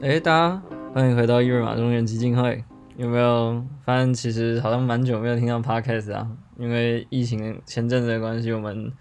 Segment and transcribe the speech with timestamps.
[0.00, 0.62] 哎，大家
[0.94, 2.62] 欢迎回到一日马中原基金会。
[2.96, 6.30] 有没有发现，其实好像蛮久没有听到 podcast 啊？
[6.56, 8.92] 因为疫情前阵子的关系，我们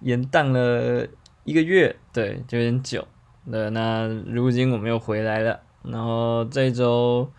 [0.00, 1.06] 延宕了
[1.44, 3.06] 一个月，对，就有点久。
[3.48, 7.30] 对，那如今我们又回来了，然后这周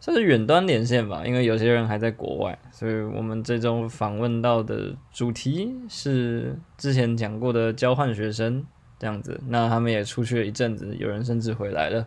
[0.00, 8.66] 算是远端连线吧，因为有些人还在国外，所以我们这周访问到的主题是之前讲过的交换学生
[8.98, 9.40] 这样子。
[9.46, 12.04] 那他们也出去了一阵子，有人甚至回来了。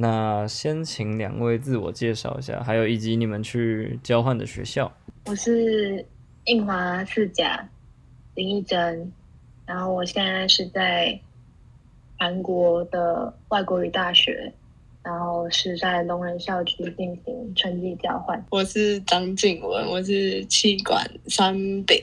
[0.00, 4.96] 那先请两位自我介绍一下，还有以及你们去交换的学校。
[5.26, 6.06] 我是
[6.44, 7.68] 印华四甲
[8.36, 9.12] 林义珍，
[9.66, 11.18] 然后我现在是在
[12.16, 14.52] 韩国的外国语大学，
[15.02, 18.40] 然后是在龙仁校区进行春季交换。
[18.52, 22.00] 我是张静文，我是气管三丙，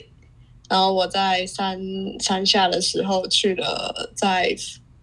[0.68, 1.80] 然后我在山
[2.20, 4.54] 山下的时候去了在。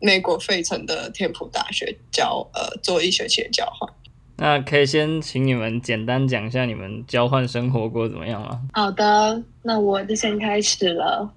[0.05, 3.89] 美国费城的天普大学交呃做一学期的交换，
[4.35, 8.61] 那可以先请你们简单讲一下你们交换生活过怎么样吗？
[8.73, 11.33] 好的，那我就先开始了。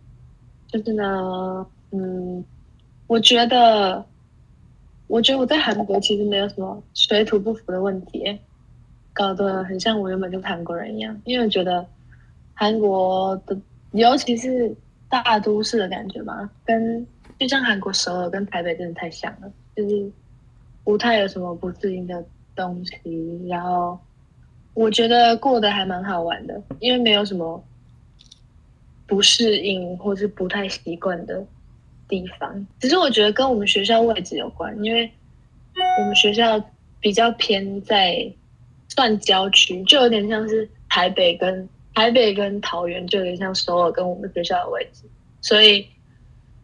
[0.67, 2.45] 就是呢，嗯，
[3.06, 4.05] 我觉得，
[5.06, 8.36] 我觉得我在韩国其实没有什么水土不服的问题，
[9.12, 11.17] 搞得很像我原本就是韩国人一样。
[11.25, 11.86] 因为我觉得
[12.53, 13.56] 韩国的，
[13.92, 14.75] 尤其是
[15.08, 17.06] 大都市的感觉嘛，跟。
[17.39, 20.11] 就像韩国首尔跟台北真的太像了，就是
[20.83, 23.47] 不太有什么不适应的东西。
[23.47, 23.98] 然后
[24.73, 27.62] 我觉得过得还蛮好玩的，因为没有什么
[29.07, 31.45] 不适应或是不太习惯的
[32.09, 32.67] 地方。
[32.81, 35.11] 只是我觉得跟我们学校位置有关，因为
[35.98, 36.59] 我们学校
[37.01, 38.27] 比较偏在
[38.89, 45.03] 算郊区，就有点像是台北跟台北跟桃园，就有点像首尔跟我们学校的位置，
[45.42, 45.87] 所以。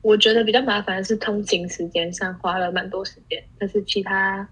[0.03, 4.47] 我觉得比较麻烦的是通勤时间上花了蛮多时间，但是其他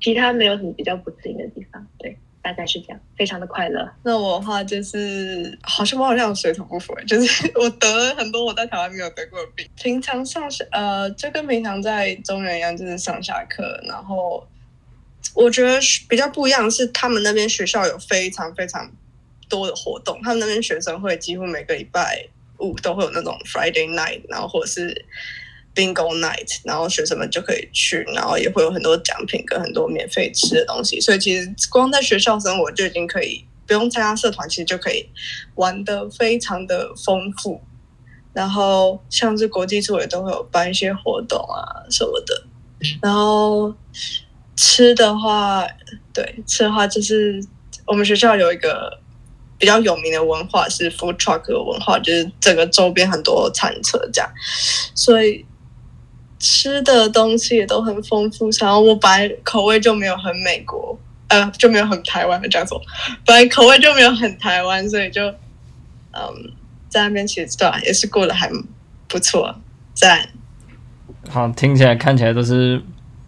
[0.00, 1.84] 其他没有什么比较不适应的地方。
[1.98, 3.90] 对，大概是这样，非常的快乐。
[4.02, 9.66] 那我的话就是，好像我好像水土不服，就是 我得了很多我在台湾没有得过的病。
[9.74, 13.80] 平常上学，呃，就跟平常在中原一样，就是上下课。
[13.88, 14.46] 然后
[15.34, 18.92] 我觉得比较不一样是，他们那边学校有非常非常
[19.48, 22.28] 多的活动，他们那边学生会几乎每个礼拜。
[22.58, 25.04] 五都会有那种 Friday night，然后或者是
[25.74, 31.00] Bingo night，然后学生们就可以去，然后也会有很多奖品跟很多免费吃的东西。
[31.00, 35.06] 所以其实光在学校生活就已经可以不用参加社团，其实就可以
[35.56, 37.60] 玩的非常的丰富。
[38.32, 42.44] 然后像是国际处也都会有办一些活动啊什么的。
[43.02, 43.74] 然后
[44.56, 45.66] 吃的话，
[46.12, 47.42] 对吃的话就是
[47.86, 49.00] 我们学校有一个。
[49.58, 54.30] 比较有名的文化是 food truck 的文化，就是整个周边很多餐车这样，
[54.94, 55.44] 所以
[56.38, 58.50] 吃的东西也都很丰富。
[58.60, 62.80] 然后我本来口味就没有很美国，呃，就没有很台湾的这样做，
[63.24, 65.26] 本来口味就没有很台湾，所以就
[66.12, 66.52] 嗯，
[66.88, 68.50] 在那边其实对也是过得还
[69.08, 69.54] 不错，
[69.94, 70.28] 赞。
[71.28, 72.82] 好，听起来看起来都是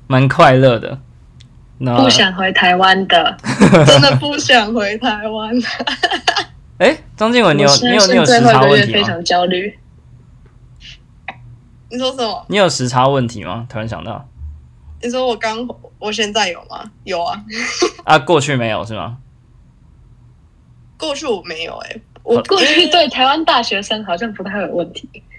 [0.06, 1.00] 蛮快乐的。
[1.78, 3.36] 不想回台湾的，
[3.86, 5.54] 真的不想回台湾。
[6.78, 8.92] 哎，张静文，你有你有你有时差问题吗？
[8.92, 9.78] 非常焦虑。
[11.90, 12.44] 你说什么？
[12.48, 13.66] 你有时差问题吗？
[13.68, 14.28] 突然想到。
[15.02, 15.66] 你说我刚，
[15.98, 16.84] 我现在有吗？
[17.04, 17.40] 有啊。
[18.04, 19.18] 啊，过去没有是吗？
[20.96, 25.08] 过去我没有哎，我过去对台湾大学生好像不太有问题。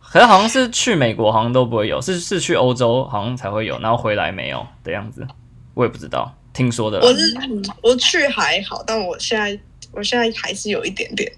[0.00, 5.26] 可是好像是去美国，好像都不会有，是是去欧洲好像才会有，然后回来没有的样子，
[5.72, 7.00] 我也不知道，听说的。
[7.00, 7.34] 我是
[7.82, 9.58] 我去还好，但我现在
[9.92, 11.32] 我现在还是有一点点。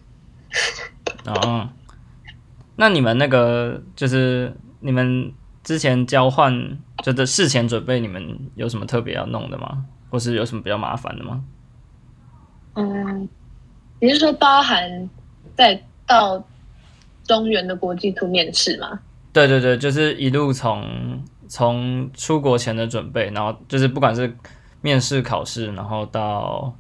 [1.25, 1.69] 哦，
[2.75, 5.33] 那你们那个就是你们
[5.63, 9.85] 之前交换，就是事前准备，你们有什么特别要弄的吗？
[10.11, 11.45] 或是有什么比较麻烦的吗？
[12.75, 13.29] 嗯，
[14.01, 15.09] 你是说包含
[15.57, 16.45] 在到？
[17.27, 19.01] 中原的国际图面试吗？
[19.33, 24.35] 对对对，就是一路从从出国前的准备，然后就是不管是
[24.81, 26.75] 面试考试，然后到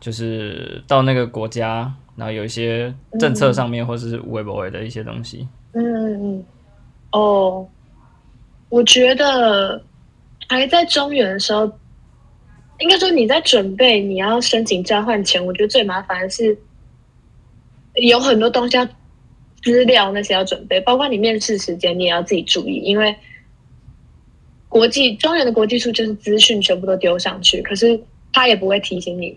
[0.00, 5.46] 就是到那个国家，然后有一些政策上面或者是微博的一些东西。
[5.72, 6.44] 嗯嗯嗯。
[7.12, 7.68] 哦，
[8.70, 9.82] 我觉得
[10.48, 11.70] 还在中原的时候，
[12.78, 16.56] 应该说你在准备你要申请交换前，我觉得最麻烦的是
[17.96, 18.88] 有很多东西要。
[19.62, 23.14] 资料那些要准备，包括你面试时间，你也要自己注意，因为
[24.68, 27.98] 国际庄园的国际处就是资讯全部都丢上去，可是
[28.32, 29.36] 他也不会提醒你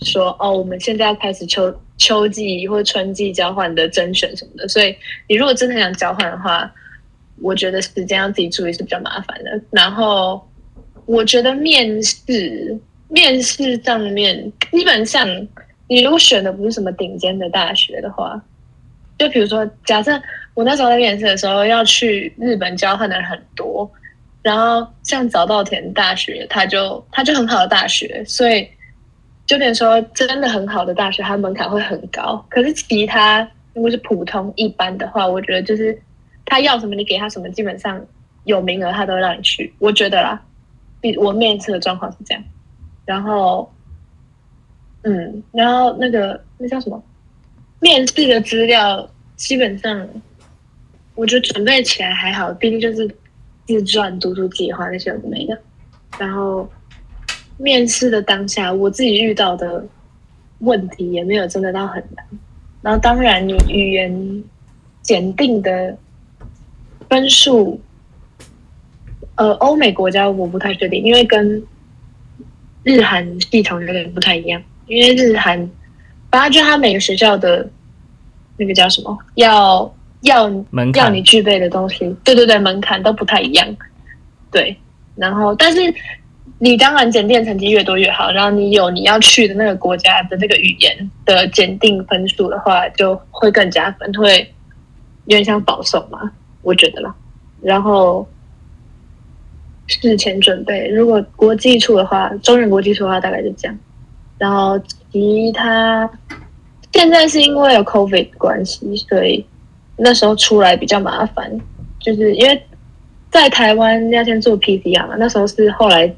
[0.00, 4.66] 说哦，我们现在要开始秋秋季或春季交换的甄选什么的。
[4.66, 4.94] 所以
[5.28, 6.70] 你如果真的想交换的话，
[7.40, 9.62] 我觉得时间要自己注意是比较麻烦的。
[9.70, 10.46] 然后
[11.06, 12.76] 我觉得面试
[13.08, 15.28] 面试上面，基本上
[15.88, 18.42] 你如果选的不是什么顶尖的大学的话，
[19.20, 20.18] 就比如说，假设
[20.54, 23.86] 我那时候在面试的时候要去日本交换的人很多，
[24.40, 28.66] 然后像早稻田大学，它就它就很好的大学，所以
[29.44, 32.42] 就等于说真的很好的大学，它门槛会很高。
[32.48, 36.00] 可是其他如果是普通一般的话，我觉得就是
[36.46, 38.02] 他要什么你给他什么，基本上
[38.44, 39.70] 有名额他都让你去。
[39.78, 40.40] 我觉得啦，
[40.98, 42.42] 比我面试的状况是这样。
[43.04, 43.70] 然后，
[45.02, 47.02] 嗯，然后那个那叫什么？
[47.80, 50.08] 面试的资料基本上，
[51.14, 53.08] 我觉得准备起来还好，毕竟就是
[53.66, 55.58] 自传、读书计划那些有的没的。
[56.18, 56.68] 然后
[57.56, 59.84] 面试的当下，我自己遇到的
[60.58, 62.24] 问题也没有真的到很难。
[62.82, 64.44] 然后当然，你语言
[65.02, 65.96] 检定的
[67.08, 67.80] 分数，
[69.36, 71.62] 呃，欧美国家我不太确定，因为跟
[72.82, 75.70] 日韩系统有点不太一样，因为日韩，
[76.30, 77.68] 反正就他每个学校的
[78.56, 83.76] 那个叫什么，要要门要你具备的东西，对对对，门槛都不太一样。
[84.50, 84.76] 对，
[85.16, 85.80] 然后但是
[86.58, 94.38] 你当然检定成绩越多越好，然后你有你要去的那个国家的那个语言的检定分数的话，就会更加分，会
[95.24, 96.30] 有点像保送嘛，
[96.62, 97.14] 我觉得啦。
[97.62, 98.26] 然后
[99.86, 103.78] 事前准备，如果国际处的话，中原国际处的话大概就这样。
[104.36, 104.78] 然后
[105.12, 106.08] 其他
[106.92, 109.44] 现在是因为有 COVID 的关系，所以
[109.96, 111.50] 那时候出来比较麻烦，
[111.98, 112.62] 就是因为
[113.30, 116.12] 在台湾要先做 PCR 嘛，那时候是后来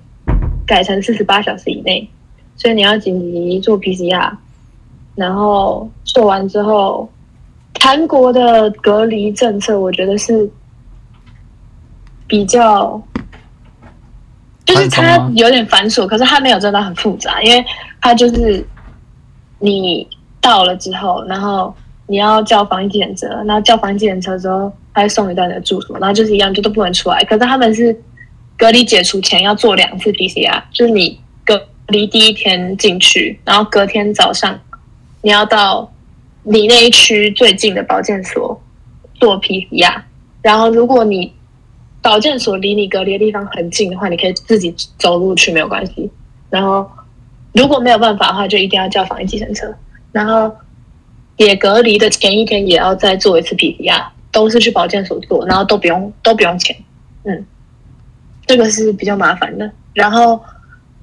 [0.67, 2.09] 改成四十八小时以内，
[2.57, 4.31] 所以你要紧急做 PCR，
[5.15, 7.09] 然后做完之后，
[7.81, 10.49] 韩国的隔离政策我觉得是
[12.27, 13.01] 比较，
[14.65, 15.33] 就是它宽松吗？
[15.35, 17.63] 有点繁琐，可是它没有真的很复杂，因为
[18.01, 18.65] 它就是
[19.63, 20.07] 你
[20.41, 21.73] 到了之后，然后
[22.09, 27.23] 你要叫防疫计程车，然后叫防疫计程车之后，他会送你到你的住所，然后就是一样，就都不能出来。
[27.25, 27.99] 可是他们是
[28.59, 34.59] 隔离解除前要做两次 PCR，就是你隔离第一天进去，然后隔天早上
[35.23, 35.91] 你要到
[36.43, 38.61] 你那一区最近的保健所
[39.15, 40.03] 做 PCR，
[40.43, 41.33] 然后如果你
[42.03, 46.11] 保健所离你隔离的地方很近的话，你可以自己走路去没有关系。
[46.51, 46.91] 然后
[47.53, 49.73] 如果没有办法的话，就一定要叫防疫计程车。
[50.11, 50.55] 然后
[51.37, 56.77] 也隔离的前一天也要再做一次 PCR，都是去保健所做，然后都不用都不用钱。
[57.25, 57.47] 嗯，
[58.47, 59.71] 这个是比较麻烦的。
[59.95, 60.41] 然后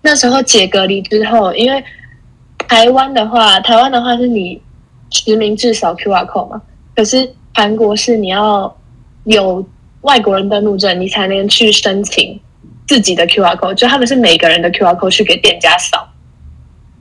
[0.02, 1.84] 那时候解隔离之后，因为
[2.68, 4.62] 台湾的话，台湾的话是你
[5.12, 6.62] 实名制扫 QR code 嘛，
[6.96, 8.76] 可是韩国是你要
[9.24, 9.68] 有
[10.02, 12.40] 外国人登录证，你才能去申请
[12.88, 16.08] 自己的 QR code，就他们是每个人的 QR code 去给店家扫，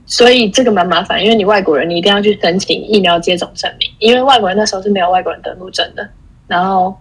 [0.09, 6.09] 所以这个蛮麻烦，因为你外国人你一定要去申请疫苗接种证明，因为外国人那时候是没有外国人登录证的，
[6.47, 6.99] 然后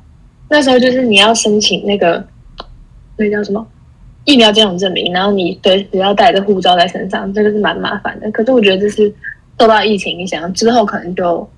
[0.50, 2.22] 那时候就是你要申请那个
[3.16, 3.66] 那叫什么
[4.24, 8.30] 疫苗接种证明，然后你随时要带着护照在身上，这个是蛮麻烦的。
[8.30, 9.10] 可是我觉得这是
[9.58, 11.48] 受到疫情影响之后，可能就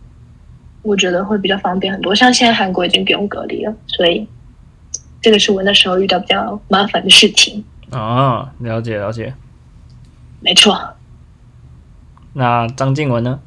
[0.83, 2.15] 我觉得会比较方便很多。
[2.15, 4.25] 像现在韩国已经不用隔离了，所以
[5.21, 7.65] 这个是我那时候遇到比较麻烦的事情。
[7.91, 9.35] 啊，了解了解。
[10.41, 10.81] 没错，
[12.33, 13.41] 那张静文呢？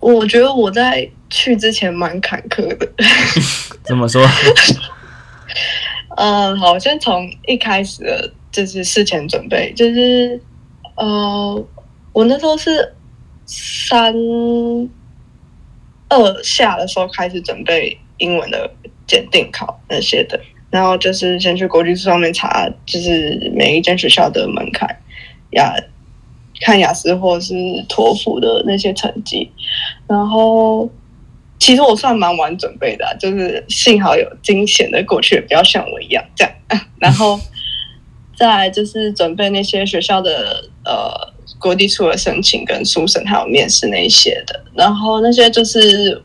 [0.00, 2.86] 我觉得我在去之前蛮坎坷的。
[3.82, 4.22] 怎么说？
[6.16, 10.38] 嗯， 好，先从一开始的，就是事前准备，就是
[10.96, 11.66] 呃，
[12.12, 12.92] 我那时候是
[13.46, 14.14] 三
[16.10, 18.70] 二下的时候开始准备英文的
[19.06, 20.38] 检定考那些的，
[20.70, 24.86] 然后就是先去国际书上面查，就是每一间学校的门槛
[25.52, 25.74] 雅
[26.60, 27.54] 看雅思或是
[27.88, 29.50] 托福的那些成绩，
[30.06, 30.90] 然后。
[31.56, 36.52] 其实我算蛮晚准备的、就是幸好有惊险的过去，不要像我一样这样。
[37.00, 37.40] 然后
[38.36, 46.22] 再来就是准备那些学校的呃国际处的申请跟书审还有面试那一些的，然后那些就是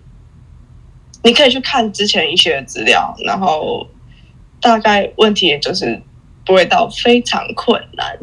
[1.24, 3.88] 你可以去看之前一些资料，然后
[4.60, 6.02] 大概问题也就是
[6.46, 8.20] 不会到非常困难。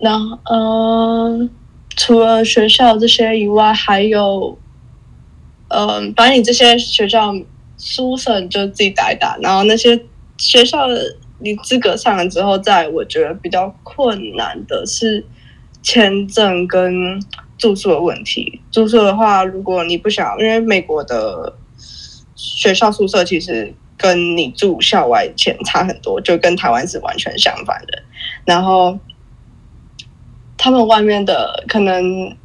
[0.00, 1.50] 然后嗯、
[1.96, 4.58] 除了学校这些以外，还有
[5.68, 7.32] 嗯，把你这些学校
[7.78, 10.00] 书审就自己打一打，然后那些
[10.36, 10.86] 学校
[11.38, 15.24] 你资格上了之后，再我觉得比较困难的是
[15.82, 16.92] 签证跟
[17.56, 18.60] 住宿的问题。
[18.70, 21.54] 住宿的话，如果你不想，因为美国的
[22.34, 28.02] 学校宿舍其实跟你住校外钱差很多，就跟台湾是完全相反的。
[28.44, 28.98] 然后
[30.62, 32.36] 他们外面的可能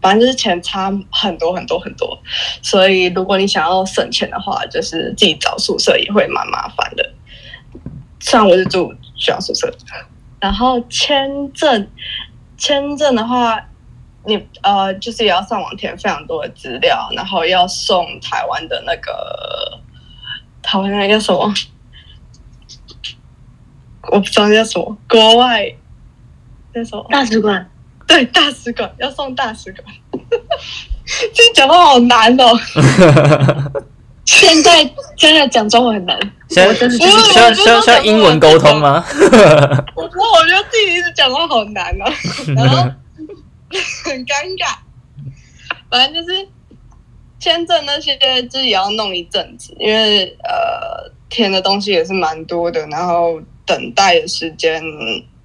[0.00, 2.16] 反正就是钱差很多很多很多，
[2.62, 7.12] 所以如果你想要省钱的话，就是自己找宿舍也会蛮麻烦的。
[8.20, 9.68] 虽然我是住学校宿舍，
[10.38, 11.90] 然后签证
[12.56, 13.60] 签证的话，
[14.24, 19.80] 你呃就是也要上网填非常多的资料，然后要送台湾的那个
[20.62, 21.52] 台湾那个叫什么？
[24.12, 25.74] 我不知道叫什么，国外
[26.72, 27.06] 那什么？
[27.10, 27.70] 大使馆，
[28.06, 29.84] 对，大使馆要送大使馆。
[31.34, 32.52] 这讲话好难哦！
[34.26, 34.84] 现在
[35.16, 36.18] 现在讲中文很难，
[36.50, 39.02] 现在我真的不是需要需要需要英文沟通吗？
[39.96, 42.12] 我我我觉得自己一直讲话好难哦，
[42.54, 42.76] 然后
[44.04, 44.76] 很尴尬。
[45.90, 46.46] 反正就是
[47.40, 48.14] 签证那些，
[48.48, 54.82] 就是也要弄一阵子，因为呃填的东西也是蛮多的，然后等待的时间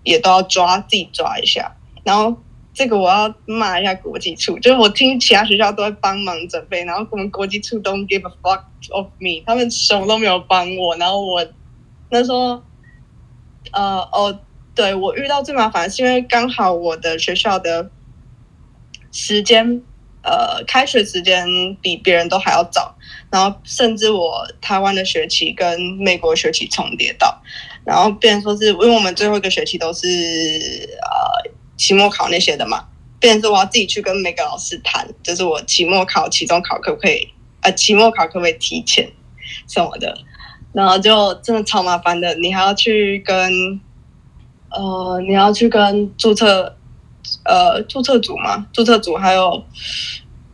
[0.04, 1.76] 也都要抓自己抓一下。
[2.04, 2.36] 然后
[2.74, 11.46] 这个我要骂一下国际处，就是我听其他学校都会帮忙准备，然后我们国际处 don't give a fuck of me，他们什么都没有帮我，然后我
[12.10, 12.62] 那时候
[13.72, 14.40] 呃哦，
[14.76, 17.90] 对我遇到最麻烦是因为刚好我的学校的
[19.12, 19.82] 时间，
[20.24, 21.46] 呃，开学时间
[21.80, 22.96] 比别人都还要早，
[23.32, 27.42] 然后甚至我台湾的学期跟美国学期重叠到，
[27.86, 32.86] 然后变成说是因为我们最后一个学期都是呃期末考那些的嘛，
[33.20, 37.28] 变成说我要自己去跟每个老师谈，就是我期末考、期中考可不可以，
[37.62, 39.12] 呃，期末考可不可以提前
[39.68, 40.18] 什么的，
[40.72, 43.82] 然后就真的超麻烦的，你还要去跟
[44.70, 46.78] 呃，你要去跟注册
[47.46, 49.64] 呃注册组嘛，注册组还有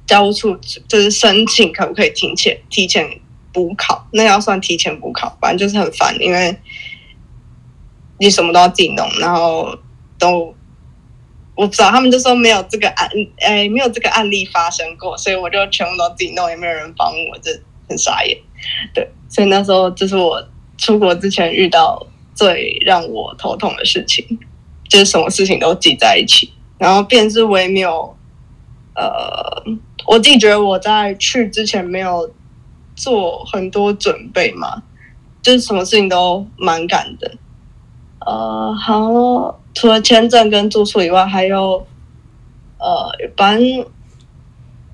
[0.05, 0.57] 教务处，
[0.87, 3.07] 就是申请可不可以提前提前
[3.53, 6.57] 补考，那要算提前补考，反正就是很烦，因为
[8.19, 9.75] 你什么都要自己弄，然后
[10.17, 10.53] 都
[11.55, 13.09] 我不知道，他们就说没有这个案，
[13.39, 17.51] 哎，没有这个案例发生过，所以我就全部都自己弄，也没有人帮我，这
[17.87, 18.37] 很傻眼。
[18.93, 20.41] 对，所以那时候这是我
[20.77, 24.25] 出国之前遇到最让我头痛的事情，
[24.87, 28.15] 就是什么事情都挤在一起，然后便是我也没有，
[28.95, 29.63] 呃，
[30.05, 32.33] 我自己觉得我在去之前没有
[32.95, 34.83] 做很多准备嘛，
[35.41, 37.37] 就是什么事情都蛮赶的。
[38.29, 41.83] 呃，好，除了签证跟住宿以外，还有
[42.77, 43.83] 呃，反正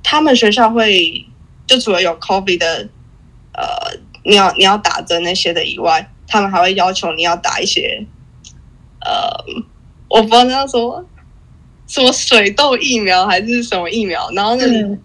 [0.02, 1.26] 他们学校会
[1.68, 2.88] 就除了有 COVID 的，
[3.52, 3.66] 呃，
[4.24, 8.06] 你要你要打针那些的以外，他们还会要求你要打一些，
[9.02, 9.30] 呃，
[10.08, 11.06] 我不知道那叫什么
[11.88, 15.02] 什么水痘疫苗还是什么疫苗，然后那里、嗯，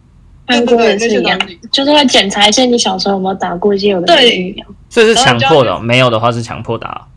[0.47, 1.37] 韩国也是一样，
[1.73, 4.65] 就是会检查一下你小时候有没有打过一些有的疫苗。
[4.89, 7.09] 这是强迫的哦，没有的话是强迫打。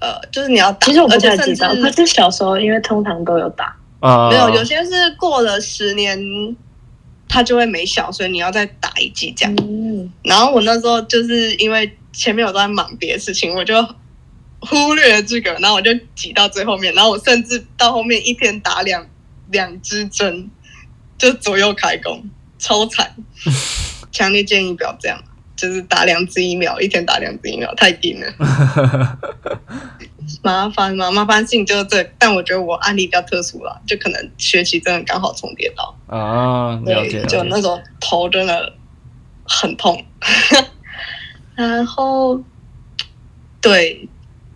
[0.00, 3.76] 呃，就是你要打，其实我不太知道，可是小时候因为通常都有打。
[4.00, 6.18] 呃，没有，有些是过了十年，
[7.28, 9.54] 它就会没效，所以你要再打一剂这样。
[9.56, 13.74] 嗯，然后我那时候就是因为前面我都在忙别的事情，我就
[14.60, 19.04] 忽略了这个，然后我就挤到最后面，然后我甚至到后面一天打两
[19.50, 20.50] 两支针，
[21.16, 22.22] 就左右开弓，
[22.58, 23.14] 超惨。
[24.10, 25.22] 强烈建议不要这样，
[25.58, 28.32] 就是打两支疫苗，一天打两支疫苗太低了，
[30.40, 35.98] 麻烦嘛，麻烦性就是这，但我觉得我案例比较特殊啦，就可能学期真的刚好重叠到。
[36.06, 37.20] 啊，对，了解。
[37.26, 38.72] 就那种头真的
[39.44, 40.00] 很痛。
[41.56, 42.40] 然后，
[43.60, 44.08] 对，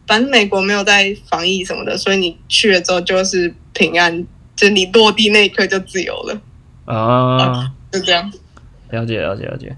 [0.06, 6.40] 反正美国没有在防疫什么的，所以你去了之后就是平安，就你落地那一刻就自由了，
[6.84, 8.32] 啊，就这样。
[8.90, 9.74] 了解了解了解。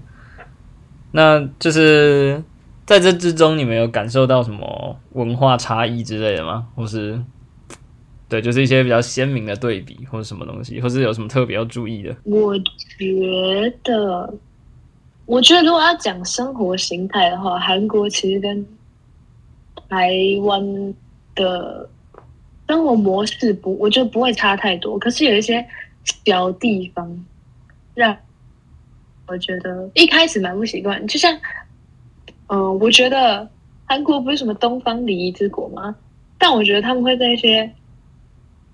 [1.15, 2.43] 那就是
[2.85, 6.67] 在这之中，你们有感受到什么文化差异之类的吗？
[6.75, 7.17] 或是
[8.27, 12.13] 对，就是一些比较鲜明的对比，或者什么东西，或是有什么特别要注意的？
[12.25, 14.33] 我觉得，
[15.25, 18.65] 我觉得如果要讲生活形态的话，韩国其实跟
[19.87, 20.93] 台湾
[21.33, 21.89] 的
[22.67, 24.99] 生活模式不，我觉得不会差太多。
[24.99, 25.65] 可是有一些
[26.25, 27.25] 小地方
[27.93, 28.17] 让
[29.27, 31.35] 我觉得一开始蛮不习惯，就像，
[32.47, 33.49] 嗯、我觉得
[33.85, 35.95] 韩国不是什么东方礼仪之国吗？
[36.37, 37.71] 但我觉得他们会在一些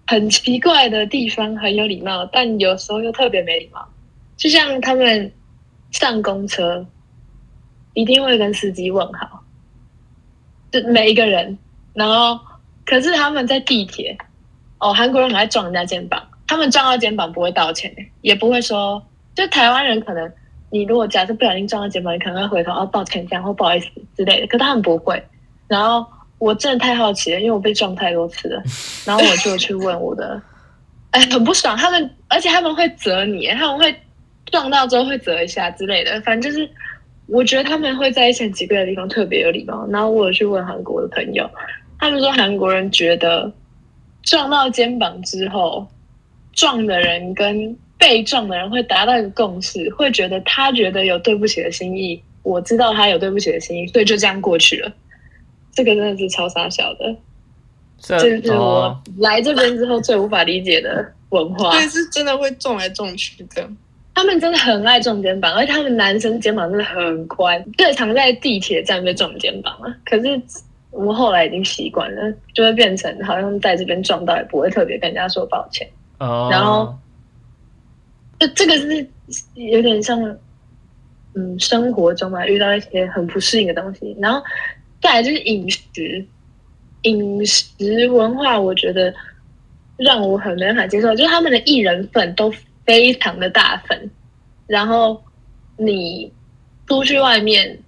[0.08, 3.88] 很奇怪的地方很有礼貌，但有时候又特别没礼貌。
[4.36, 5.32] 就像他们
[5.92, 6.86] 上公车，
[7.94, 9.44] 一定会跟司机问好，
[10.72, 11.58] 就每一个人。
[11.94, 12.40] 然后，
[12.86, 14.18] 可是他们在地铁，
[14.80, 19.06] 哦，韩国人很爱撞人家肩膀，他们撞到肩膀不会道歉，也不会说，
[19.36, 20.34] 就台湾人可能
[20.72, 24.48] 你如果假设不小心撞到肩膀，你可能会回头哦，抱歉这样或不好意思之类的。
[24.48, 25.22] 可他们不会。
[25.68, 26.06] 然后
[26.40, 28.64] 我真的太好奇了，因为我被撞太多次了。
[29.06, 30.42] 然后我就去问我的，
[31.12, 31.78] 哎，很不爽。
[31.78, 33.96] 他们而且他们会责你，他们会
[34.46, 36.20] 撞到之后会责一下之类的。
[36.22, 36.70] 反正就是
[37.28, 39.86] 我觉得他们会在一些很奇怪的地方特别有礼貌。
[39.90, 41.50] 然后我有去问韩国的朋友，
[42.00, 43.52] 他们说韩国人觉得
[44.24, 45.86] 撞到肩膀之后，
[46.54, 54.92] 撞的人跟被撞的人会达到一个共识，会觉得他觉得有对不起的心意，我知道他有对不起的心意，所以就这样过去了。
[55.72, 57.16] 这个真的是超傻笑的，
[58.00, 61.72] 这是我来这边之后最无法理解的文化。
[61.72, 63.70] 对，是真的会撞来撞去的。
[64.14, 69.96] 他们真的很爱撞肩膀，而且他们男生肩膀真的很宽，最常在地铁站被撞肩膀啊。
[70.04, 70.42] 可是
[70.90, 75.88] 我们后来已经习惯了，就会变成好像在这边撞到也不会特别跟人家说抱歉。
[76.20, 76.94] 哦，然后，
[78.42, 79.08] 就这个是
[79.54, 80.20] 有点像，
[81.36, 84.44] 嗯，生活中嘛遇到一些很不适应的东西，然后。
[85.04, 86.24] 再来就是饮食，
[87.02, 89.12] 饮食文化，我觉得
[89.98, 91.10] 让我很没办法接受。
[91.16, 92.54] 就是他们的薏仁粉都
[92.86, 94.12] 非常的大份，
[94.68, 95.20] 然后
[95.76, 96.32] 你
[96.88, 97.80] 出去外面，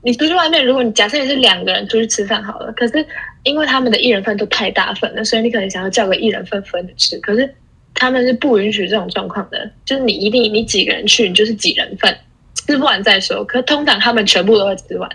[0.00, 3.06] 你出去外面，如果你假设你是两个人出去吃饭好了，可是
[3.42, 7.54] 因为他们的薏仁粉都太大份了，所以你可能想要叫个薏仁份分着吃，可是
[7.98, 12.16] 他们是不允许这种状况的，就是你一定你几个人去，你就是几人份，
[12.54, 13.44] 吃不完再说。
[13.44, 15.10] 可通常他们全部都会吃完，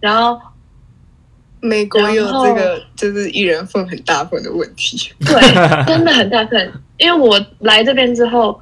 [0.00, 0.40] 然后。
[1.66, 5.40] 美国有这个就是一人份很大份的问题，对，
[5.86, 6.70] 真的很大份。
[6.98, 8.60] 因为我来这边之后，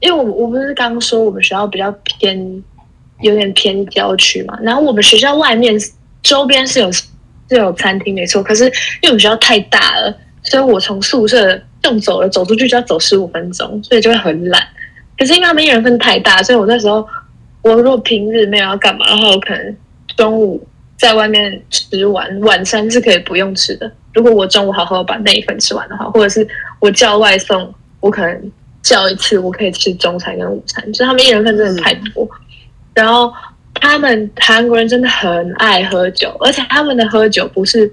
[0.00, 2.64] 因为我我不是刚刚说我们学校比较偏，
[3.20, 5.78] 有点偏郊区嘛，然后我们学校外面
[6.24, 7.06] 周边是有是
[7.50, 8.70] 有餐厅没错，可是因
[9.04, 10.12] 为我们学校太大了，
[10.42, 14.62] 所以我从宿舍动走了走出去就要走十五分钟，所以就会很懒。
[15.18, 17.06] 可是因为他们一人份太大，所以我那时候
[17.62, 19.76] 我如果平日没有要干嘛，的话，我可能
[20.16, 20.66] 中午。
[21.00, 23.90] 在外面吃完晚餐是可以不用吃的。
[24.12, 26.46] 如果我中午好好把那一份吃完的话，或者是
[26.78, 28.52] 我叫外送，我可能
[28.82, 30.84] 叫一次，我可以吃中餐跟午餐。
[30.92, 32.28] 就是他们一人份真的太多。
[32.92, 33.32] 然后
[33.72, 37.90] 他们韩国人真的很爱喝酒，而且他们的喝酒不是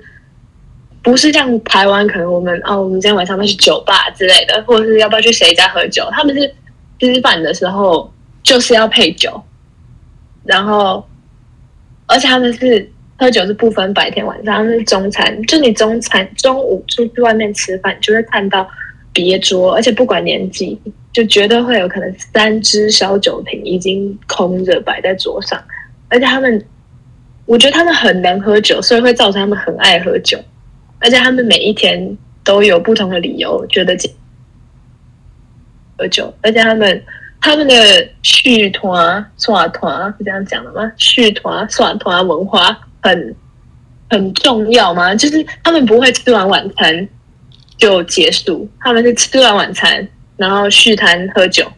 [1.12, 6.08] 不是像台湾，可能我们哦，我们今天晚上要去酒吧之类的，或者是要不要去谁家喝酒？
[6.12, 6.54] 他们是
[7.00, 8.12] 吃饭的时候
[8.44, 9.42] 就是要配酒，
[10.44, 11.08] 然后
[12.06, 12.92] 而且他们是。
[13.20, 15.42] 喝酒是不分白天晚上，他们是中餐。
[15.48, 18.70] 就你中餐中午出去外面吃饭，就会看到
[19.12, 20.80] 别桌，而且不管年纪，
[21.12, 25.60] 就绝对会有可能三支小酒瓶已经空着摆在桌上。
[26.10, 26.64] 而且他们，
[27.48, 30.38] 我觉得他们很能喝酒，所以会造成他们很爱喝酒。
[31.08, 33.96] 而且他们每一天都有不同的理由觉得
[35.98, 37.02] 喝酒，而且他们
[37.40, 37.74] 他们的
[38.24, 40.92] 续团耍团是这样讲的吗？
[40.98, 42.78] 续团耍团文化。
[43.00, 43.36] 很
[44.10, 45.16] 很重要吗？
[45.16, 47.08] 就是他们不会吃完晚餐
[47.78, 51.72] 就结束，他们是吃完晚餐然后续摊喝酒，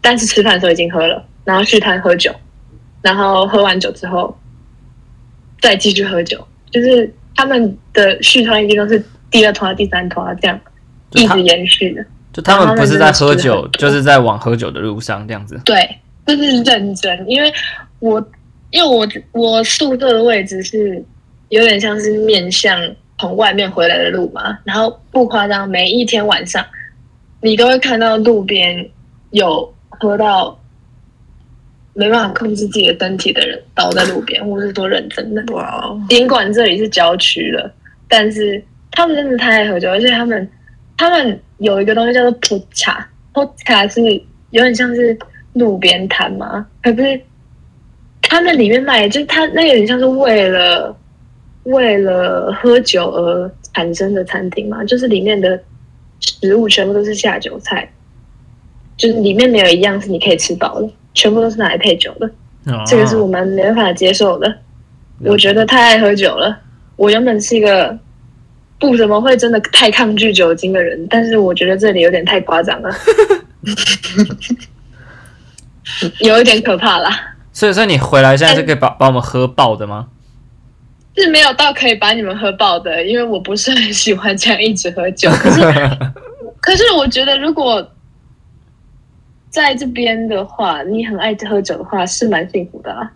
[0.00, 2.32] 但是吃饭的时候已经喝了，然后续摊喝酒，
[3.00, 4.38] 然后喝完酒之后
[5.60, 7.12] 再继续喝酒，就是
[7.42, 10.60] 他们的续团一定都是第二团、第三团这样
[11.14, 12.04] 一直延续的。
[12.32, 15.60] 就他们不是在喝酒，就是在往喝酒的路上这样子。
[15.64, 15.76] 对，
[16.24, 17.52] 就是认真，因为
[17.98, 18.24] 我。
[18.74, 21.04] 因为我我宿舍的位置是
[21.50, 22.80] 有点像是面向
[23.18, 26.64] 从外面回来的路嘛，然后不夸张，每一天晚上
[27.42, 28.88] 你都会看到路边
[29.32, 30.58] 有喝到
[31.94, 35.42] 没办法控制自己的身体的人倒在路边，或是说认真的。
[35.54, 35.96] 哇！
[36.08, 37.72] 尽管这里是郊区了，
[38.08, 40.48] 但是他们真的太爱喝酒，而且他们
[40.96, 44.00] 他们有一个东西叫做普茶，普茶是
[44.50, 45.18] 有点像是
[45.52, 47.20] 路边摊嘛，可是。
[48.24, 50.96] 他们里面卖，就是他那有点像是为了
[51.64, 55.60] 为了喝酒而产生的餐厅嘛，就是里面的
[56.20, 57.86] 食物全部都是下酒菜，
[58.96, 62.30] 就是里面没有一样是你可以吃饱的，全部都是拿来配酒的。
[62.86, 64.58] 这个是我们没办法接受的。
[65.24, 66.56] 我觉得太爱喝酒了。
[66.96, 67.98] 我原本是一个
[68.78, 72.90] 不怎么会真的太抗拒酒精的人，但是我觉得这里有点太夸张了，
[76.20, 77.34] 有一点可怕啦。
[77.52, 80.08] 所以说你回来现在是可以把把我们喝爆的吗？
[81.16, 85.30] 是没有到可以把你们喝爆的，因为我不是很喜欢这样一直喝酒。
[85.30, 85.60] 可是，
[86.60, 87.86] 可是我觉得如果
[89.52, 93.12] 在这边的话，你很爱喝酒的话，是蛮幸福的啊。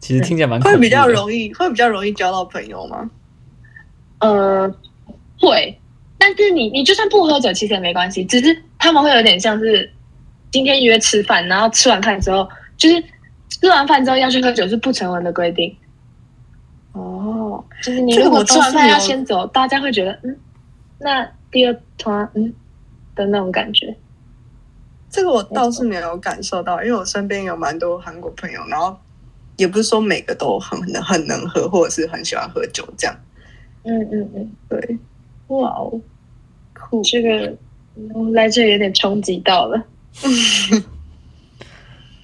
[0.00, 3.08] 其实听起来蛮会比较容易，会比较容易交到朋友吗？
[4.18, 4.68] 呃，
[5.38, 5.78] 会。
[6.18, 9.88] 但是你你就算不喝酒，其实也没关系，只是他们会有点像是。
[10.52, 13.00] 今天约吃饭，然后吃完饭之后，就是
[13.48, 15.72] 吃完饭之后要去喝酒是不成文的规定。
[16.90, 20.36] 哦，就是你如果吃完饭要先走，大家会觉得嗯，
[20.98, 22.52] 那第二团嗯
[23.14, 23.96] 的那种感觉。
[25.10, 28.96] 这个我倒是没有感受到，因为我身边有蛮多韩国朋友，然后
[29.56, 33.16] 也不是说每个都很能很能喝，或者是很喜欢喝酒这样。
[33.82, 34.98] 嗯嗯嗯，对，
[35.48, 36.00] 哇哦，
[36.74, 37.02] 酷！
[37.02, 37.56] 这个
[38.32, 39.82] 来这有点冲击到了。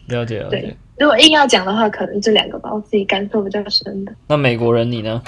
[0.06, 0.76] 了解了解。
[0.98, 4.14] 如果硬要讲的话，可能这两个吧，我自己感受比较深的。
[4.28, 5.22] 那美国人你呢？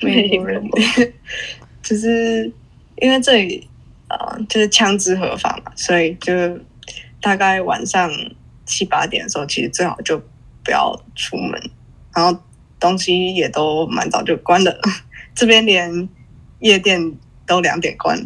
[0.00, 0.62] 美国人，
[1.82, 2.52] 就是
[2.96, 3.68] 因为这里
[4.08, 6.32] 啊，就是枪支合法嘛，所以就
[7.20, 8.10] 大概晚上
[8.66, 10.18] 七八点的时候，其实最好就
[10.64, 11.60] 不要出门，
[12.14, 12.38] 然后
[12.80, 14.78] 东西也都蛮早就关了。
[15.34, 16.08] 这边连
[16.60, 17.16] 夜店
[17.46, 18.18] 都两点关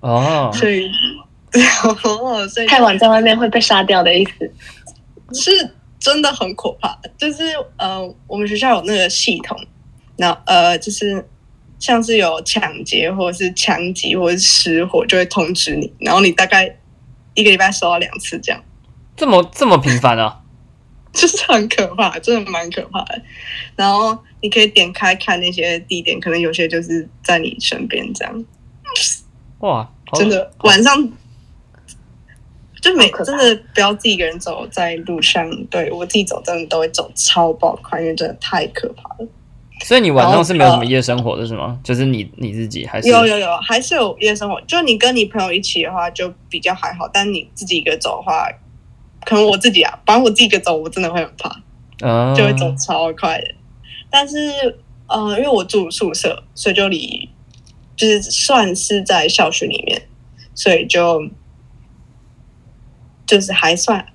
[0.00, 0.90] 哦， 所以
[1.50, 1.62] 对
[2.04, 4.50] 哦，所以太晚在外面会被杀掉的意思。
[5.34, 5.50] 是
[5.98, 7.44] 真的很可怕，就是
[7.76, 9.58] 呃，我们学校有那个系统，
[10.16, 11.28] 那呃，就是
[11.78, 16.78] 像是有抢劫或者是枪击或者是失火，就会通知你，然后你大概
[17.34, 18.62] 一个礼拜收到两次这样，
[19.16, 20.40] 这么这么频繁啊，
[21.12, 23.22] 就是很可怕，真的蛮可怕的。
[23.76, 28.44] 然后你可以点开看那些地点，可能有些就是在你身边这样，
[29.60, 31.12] 哇，真的晚上。
[32.80, 39.28] 就每真的不要自己一个人走在路上，对我自己走真的都会走超爆快，因为真的太可怕了。
[39.84, 41.78] 所以你晚上是没有什么夜生活的是吗？
[41.82, 44.60] 就是你你自己还是有有有还是有夜生活？
[44.62, 48.48] 就你跟你朋友一起的话就比较还好，但你自己一个走的话，
[49.24, 53.54] 可能我自己啊，反正我自己一个走，我真的会很怕，就会走超快的。
[54.10, 54.36] 但是
[55.06, 57.28] 呃，因为我住宿舍，所以就离
[57.96, 60.02] 就是算是在校区里面，
[60.54, 61.28] 所以就。
[63.26, 64.06] 就是还算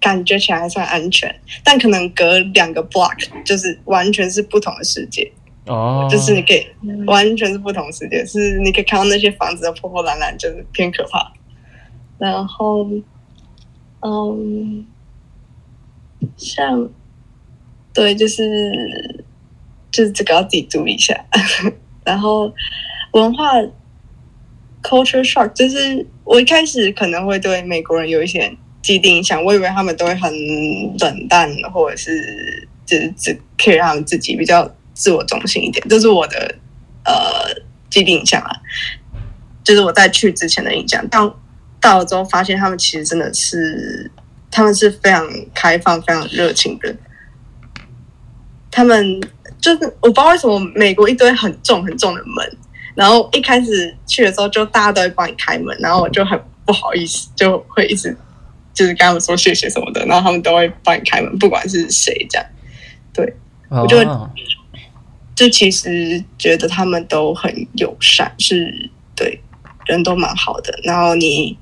[0.00, 1.32] 感觉起来还算安全，
[1.62, 5.30] 但可能隔两个 block 就是完全是不同的世界
[5.66, 6.66] 哦，就是你可以
[7.06, 11.32] 完全是不同世界，是你可以看到那些房子的破破烂烂，就是偏可怕。
[12.18, 12.86] 然后，
[14.00, 14.86] 嗯，
[16.36, 16.88] 像
[17.92, 19.24] 对，就是
[19.90, 21.24] 就是这个要自己注意一下。
[22.04, 22.52] 然后
[23.12, 23.52] 文化
[24.82, 26.06] culture shock 就是。
[26.22, 30.32] 我一开始可能会对美国人有一些既定印象，我以为他们都会很
[30.98, 36.54] 冷淡，或者是只只 care 他们自己，比较自我中心一点，这是我的
[37.04, 37.12] 呃
[37.90, 38.50] 既定印象啊。
[39.62, 41.38] 就是我在去之前的印象，到
[41.80, 44.10] 到了之后发现他们其实真的是，
[44.50, 46.94] 他们是非常开放、非常热情的。
[48.70, 49.20] 他们
[49.60, 52.56] 就是我不知道为什么美国一堆很重很重的门。
[52.96, 58.16] 然后一开始去的时候，就大家都会帮你开门，然后我就很不好意思，就会一直
[58.72, 62.46] 就是跟他们说谢谢什么的，然后他们都会帮你开门，不管是谁这样。
[63.12, 63.34] 对，
[63.68, 63.98] 我就
[65.34, 69.40] 就其实觉得他们都很友善，是对
[69.86, 70.78] 人都蛮好的。
[70.84, 71.56] 然后你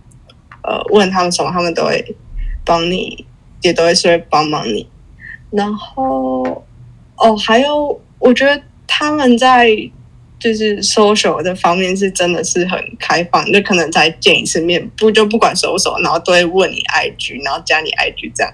[0.62, 2.16] 呃问他们什么，他们都会
[2.64, 3.26] 帮你，
[3.62, 4.88] 也都会是会帮忙你。
[5.50, 6.66] 然后
[7.16, 9.90] 哦，还有我觉得他们在。
[10.38, 18.52] 就是 social 的方面是真的是很开放，就可能才见一次面，不就不管熟不熟，然后都会问你 IG，然后加你 IG 这样。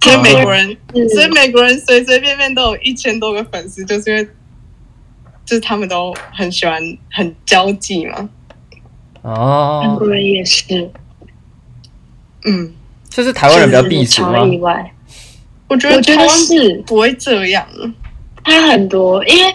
[0.00, 0.76] 所以美国人，
[1.12, 4.24] 所以美国人随随便便都有一千多个粉丝，就是因为
[5.44, 8.30] 就是他们都很喜欢很交际嘛。
[9.22, 10.90] 哦，韩国人也是。
[12.44, 12.72] 嗯，
[13.08, 14.44] 就是台湾人比较避俗吗？
[14.46, 14.92] 意外，
[15.68, 17.66] 我觉得我觉得是不会这样。
[18.44, 19.54] 他很多，因为。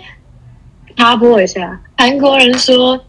[0.97, 2.99] 插播一下，韩国人说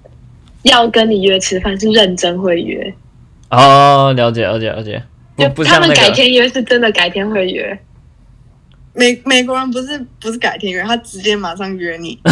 [0.63, 2.95] 要跟你约吃饭是认真会约
[3.51, 5.03] 哦，了解了解了解，
[5.39, 7.79] 就他们改天约是真的改天会约。
[8.93, 12.19] 美美国人不是不是改天约，他直接马上约你。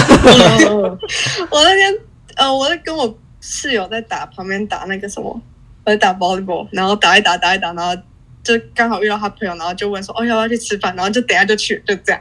[1.50, 1.98] 我那天
[2.34, 5.40] 呃，我在跟我室友在打旁边打那个什么，
[5.84, 7.94] 我在打 volleyball，然后打一打打一打，然后
[8.42, 12.20] 就刚好遇到他朋友，然后就问说哦要不要去吃饭，然后就等下就去，就这样，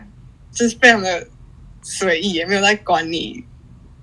[0.54, 1.28] 就是非常的。
[1.88, 3.44] 随意也没有在管你，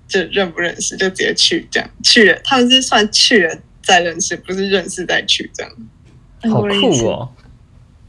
[0.07, 2.39] 就认不认识，就直接去这样去了。
[2.41, 5.71] 他们是算去了再认识，不是认识再去这样。
[6.49, 7.07] 好酷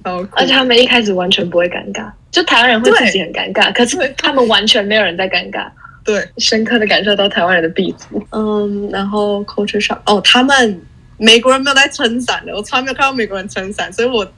[0.05, 0.29] 哦！
[0.33, 5.69] 而且他们一开始完全不会尴尬，就台湾人会自己很尴尬，可是他们完全没有人在尴尬。
[6.05, 8.25] 对，深刻的感受到台湾人的避俗。
[8.31, 10.81] 嗯，然后 culture shock 哦，他们
[11.17, 14.31] 美国人没有在撑伞的，我从来没有看到美国人撑伞，所以我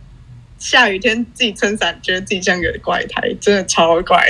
[0.58, 4.26] 下雨天自己撑伞，觉得自己像个怪胎，真的超怪。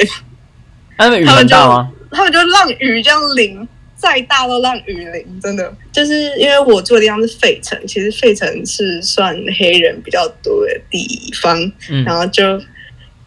[0.97, 1.93] 他们雨很大吗？
[2.11, 11.07] 他们就让雨这样淋，再大都让雨淋，真的就是因为我住的地方是费城，其实费城是算黑人比较多的地
[11.43, 12.43] 方，嗯然后就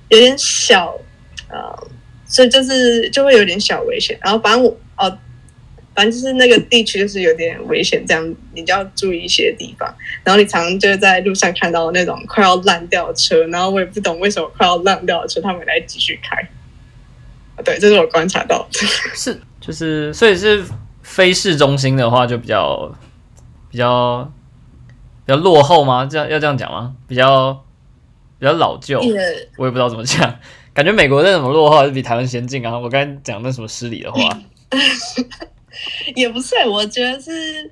[0.09, 0.97] 有点小，
[1.49, 1.87] 呃，
[2.25, 4.17] 所以就是就会有点小危险。
[4.23, 5.17] 然后反正我哦，
[5.93, 9.93] 反正就是那个地区就是有点危险，这样你就要注意一些地方。
[10.23, 16.49] 然后你常常就会在路上看到那种快要烂掉的车，然后我也不懂为什么快要烂掉的车他们来继续开。
[17.59, 18.79] 啊对，这是我观察到的。
[19.13, 20.63] 是就是所以是
[21.03, 22.89] 非市中心的话就比较
[23.69, 24.31] 比较
[25.25, 26.05] 比较落后吗？
[26.05, 26.95] 这样要这样讲吗？
[27.07, 27.53] 比较
[28.39, 29.13] 比较老旧，也
[29.57, 30.39] 我也不知道怎么讲。
[30.73, 32.77] 感觉美国那什么落后还是比台湾先进啊！
[32.77, 34.39] 我刚才讲那什么失礼的话，
[36.15, 37.69] 也不是，我觉得是，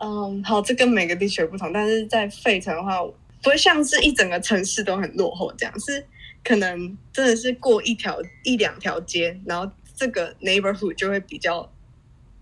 [0.00, 3.02] 嗯，好，这跟每个地区有不同，但是在费城的话，
[3.42, 6.02] 不会像是一整个城市都很落后这样，是
[6.44, 11.70] 可能真的是过一条一两条街，然后这个 neighborhood 就会比较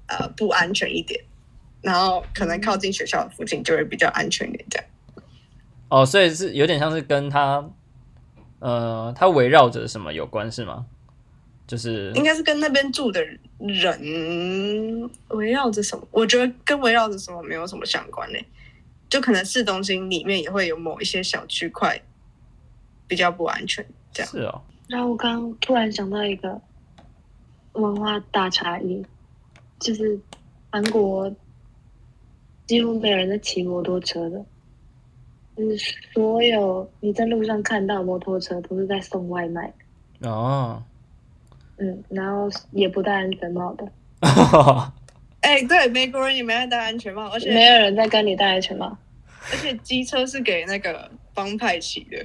[0.07, 1.23] 呃不安全一点，
[1.83, 4.87] 然后可能靠近学校的附近就会比较安全一点这样。
[5.89, 7.69] 哦，所以是有点像是跟他
[8.61, 10.87] 呃，它围绕着什么有关是吗？
[11.67, 13.25] 就是应该是跟那边住的
[13.59, 16.05] 人围绕着什么？
[16.11, 18.45] 我觉得跟围绕着什么没有什么相关嘞，
[19.09, 22.03] 就可能市中心里面也会有某一些小区块
[23.11, 24.31] 比较不安全，这样。
[24.31, 26.61] 是哦，然后我刚刚突然想到一个
[27.73, 29.05] 文化大差异，
[29.81, 30.17] 就是
[30.71, 31.29] 韩国
[32.69, 34.45] 几乎没有人在骑摩托车的，
[35.57, 39.73] 就是所有你在路上看到摩托车都是在送外卖，
[40.21, 40.81] 哦，
[41.79, 43.93] 嗯，然后也不戴安全帽的，
[45.43, 48.97] 哎、对，美国人也没爱戴安全帽，而且没有人在跟你戴安全帽，
[49.51, 52.25] 而且机车是给那个帮派骑的，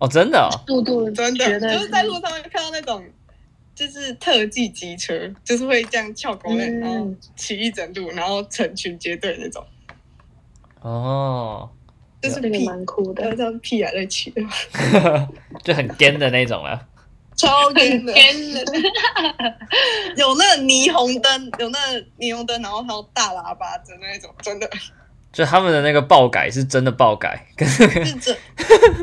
[0.00, 3.02] 哦，真的哦，速度真的，就是在路上面看到那种。
[3.72, 9.64] 就是特技机车，就是会这样翘狗链，嗯然后骑一整路，然后成群结队那种，
[10.82, 11.70] 哦，
[12.20, 14.42] 就是那，个蛮酷的呃，，这样屁还在骑的，
[15.64, 16.86] 就很 gan 的那种了。
[17.36, 18.12] 超干的。
[20.18, 21.78] 有那霓虹灯，有那
[22.18, 24.68] 霓虹灯，然后还有大喇叭的那一种，真的
[25.32, 28.36] 就他们的那个爆改是真的爆改，跟那个是真，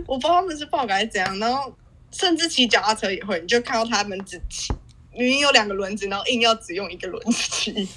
[0.06, 1.72] 我不知道他们是爆改还是怎样，然后
[2.12, 4.74] 甚至骑脚踏车也会，你就看到他们只骑，
[5.13, 7.72] 明明有两个轮子，然后硬要只用一个轮子骑，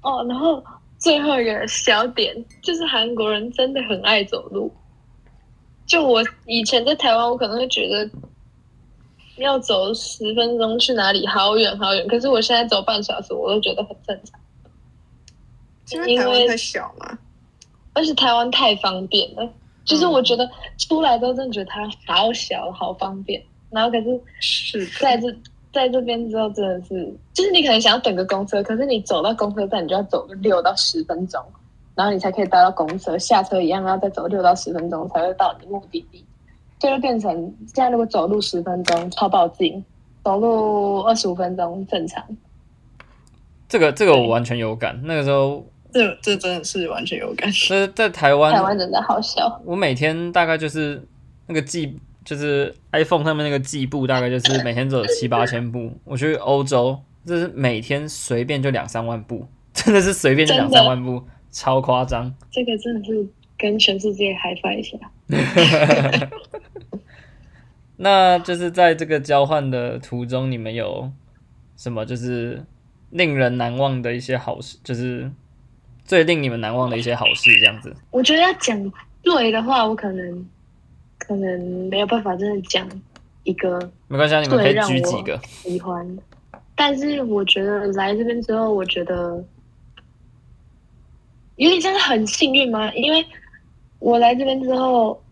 [0.00, 0.62] 哦，然后
[0.96, 4.72] 最后一个小点就是韩国人真的很爱走路。
[5.86, 8.08] 就我以前在台湾，我可能会觉得
[9.38, 14.39] 要走十分钟去哪里好远好远，可是我现在走半小时，我都觉得很正常。
[15.92, 17.18] 因为台湾太小嘛。
[17.92, 19.52] 而且台湾太方便了，
[19.84, 20.48] 就是我觉得
[20.78, 25.26] 出来之后真的觉得它好小好方便，然后可是是在这
[25.72, 31.44] 在这边之后真的是，就是你可能想要等个公车，可是你走到公车站，你就要走个六到十分钟，
[31.96, 36.24] 然后你才可以搭到公车，下车一样要再走六到十分钟才会到你目的地，
[36.78, 37.32] 就会变成
[37.74, 39.84] 现在如果走路十分钟超爆近，
[40.22, 42.24] 走路二十五分钟正常。
[43.68, 45.00] 这个这个我完全有感。
[45.04, 47.50] 那个时候，这这真的是完全有感。
[47.68, 51.02] 在在台湾，台湾真的好小，我每天大概就是
[51.46, 55.92] 那个计，就是 iPhone 上面那个计步，大概就是每天走七八千步。
[56.04, 62.34] 我去欧洲，这是每天随便就两三万步，真的是随便就两三万步，超夸张。
[62.50, 63.26] 这个真的是
[63.58, 64.98] 跟全世界 high five 一下。
[67.96, 71.12] 那就是在这个交换的途中，你们有
[71.76, 72.64] 什么就是
[73.10, 75.30] 令人难忘的一些好事，就是
[76.10, 77.94] 最令你们难忘的一些好事，这样子。
[78.10, 78.92] 我觉得要讲
[79.22, 80.44] 对的话，我可能
[81.18, 82.84] 可能没有办法真的讲
[83.44, 85.40] 一个没关系，啊，你们可以举几个。
[85.44, 86.18] 喜欢。
[86.74, 89.40] 但是我觉得来这边之后，我觉得
[91.54, 92.92] 有点像是很幸运吗？
[92.94, 93.24] 因为
[94.00, 95.22] 我来这边之后，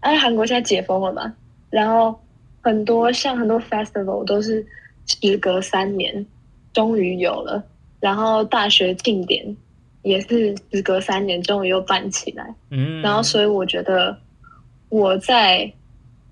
[0.00, 1.32] 哎，韩国现在解封了嘛，
[1.70, 2.20] 然后
[2.60, 4.66] 很多像很多 festival 都是
[5.06, 6.26] 时隔三年
[6.72, 7.64] 终于有了，
[8.00, 9.56] 然后大学庆典
[10.02, 12.54] 也是时隔三年终于又办起来。
[12.70, 14.18] 嗯，然后所以我觉得
[14.88, 15.70] 我在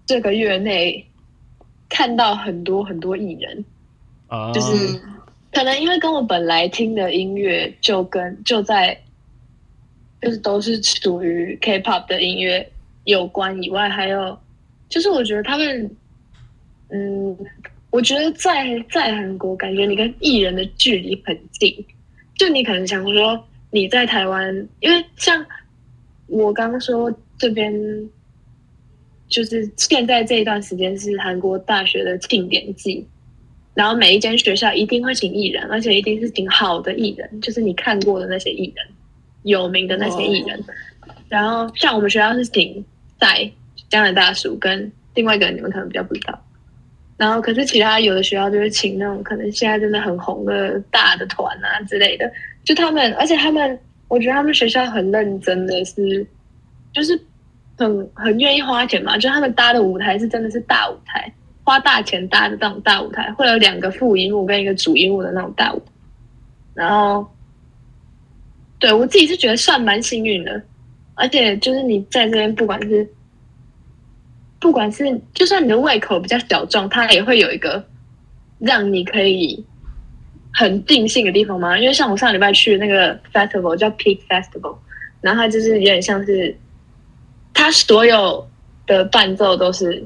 [0.07, 1.05] 这个月内
[1.89, 3.65] 看到很多很多艺人，
[4.27, 5.15] 啊，就是嗯，
[5.53, 8.99] 可能因为跟我本来听的音乐就跟就在
[10.21, 12.69] 就是都是属于 K-pop 的音乐
[13.05, 14.39] 有关以外，还有
[14.89, 15.97] 就是我觉得他们，
[16.89, 17.37] 嗯，
[17.91, 21.85] 我觉得在在韩国感觉你跟艺人的距离很近，
[22.37, 25.45] 就你可能想说你在台湾，因为像
[26.27, 27.73] 我刚刚说这边。
[29.31, 33.07] 就是现在这一段时间是韩国大学的庆典季，
[33.75, 38.87] 然后每一间学校一定会请艺人，而且一定是请好的艺人，就是你看过的那些艺人，
[39.43, 40.59] 有名的那些艺人。
[41.29, 42.83] 然后像我们学校是请
[43.21, 43.53] 在
[43.91, 46.43] 加拿大叔跟另外一个人，你们可能比较不知道。
[47.19, 52.31] 然后可是其他有的学校就是请那种可能现在真的很红的大的团啊之类的，
[52.63, 53.77] 就他们，而且他们，
[54.07, 56.25] 我觉得他们学校很认真的是，
[56.93, 57.21] 就是
[57.77, 61.29] 很很愿意花钱嘛，就他们搭的舞台是真的是大舞台，
[61.65, 65.93] 花大钱搭的那种大舞台，会有两个副音幕跟一个主音幕的那种大舞台。
[66.75, 67.29] 然后，
[68.79, 70.63] 对我自己是觉得算蛮幸运的，
[71.15, 73.05] 而且就是你在这边不管是。
[74.61, 77.85] 不管是就算你的胃口比较小众，它也会有一个
[78.59, 79.65] 让你可以
[80.53, 81.79] 很定性的地方吗？
[81.79, 84.77] 因为像我上礼拜去那个 festival 叫 Peak Festival，
[85.21, 86.57] 然后它就是有点像是
[87.55, 88.49] 它所有
[88.87, 90.05] 的伴奏都是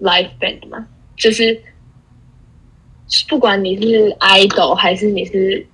[0.00, 1.58] live band 嘛，就是
[3.28, 5.66] 不管你是 idol 还是你是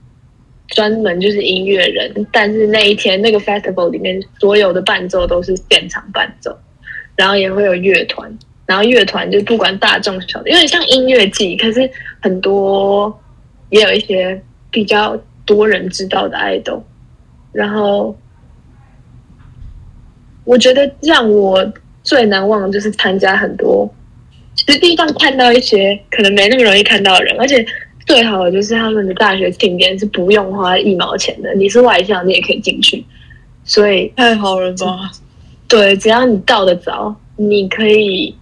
[0.68, 6.56] 专门就是音乐人，但是那一天那个 festival 里面所有的伴奏都是现场伴奏。
[7.16, 11.88] 然后也会有乐团，然后乐团就不管大众小的，有点像音乐季，可是
[12.20, 13.16] 很多
[13.70, 16.82] 也有一些比较多人知道的 idol。
[17.52, 18.16] 然后
[20.44, 21.72] 我觉得让我
[22.02, 23.88] 最难忘的就是参加很多
[24.56, 27.64] 实际上看到一些可能没那么容易看到的人，而且
[28.06, 33.04] 最好的就是他们的大学庆典是不用花一毛钱的，你是外校你也可以进去，
[33.64, 35.10] 所以太好了吧。
[35.66, 38.36] 对，只要你到得早，你可以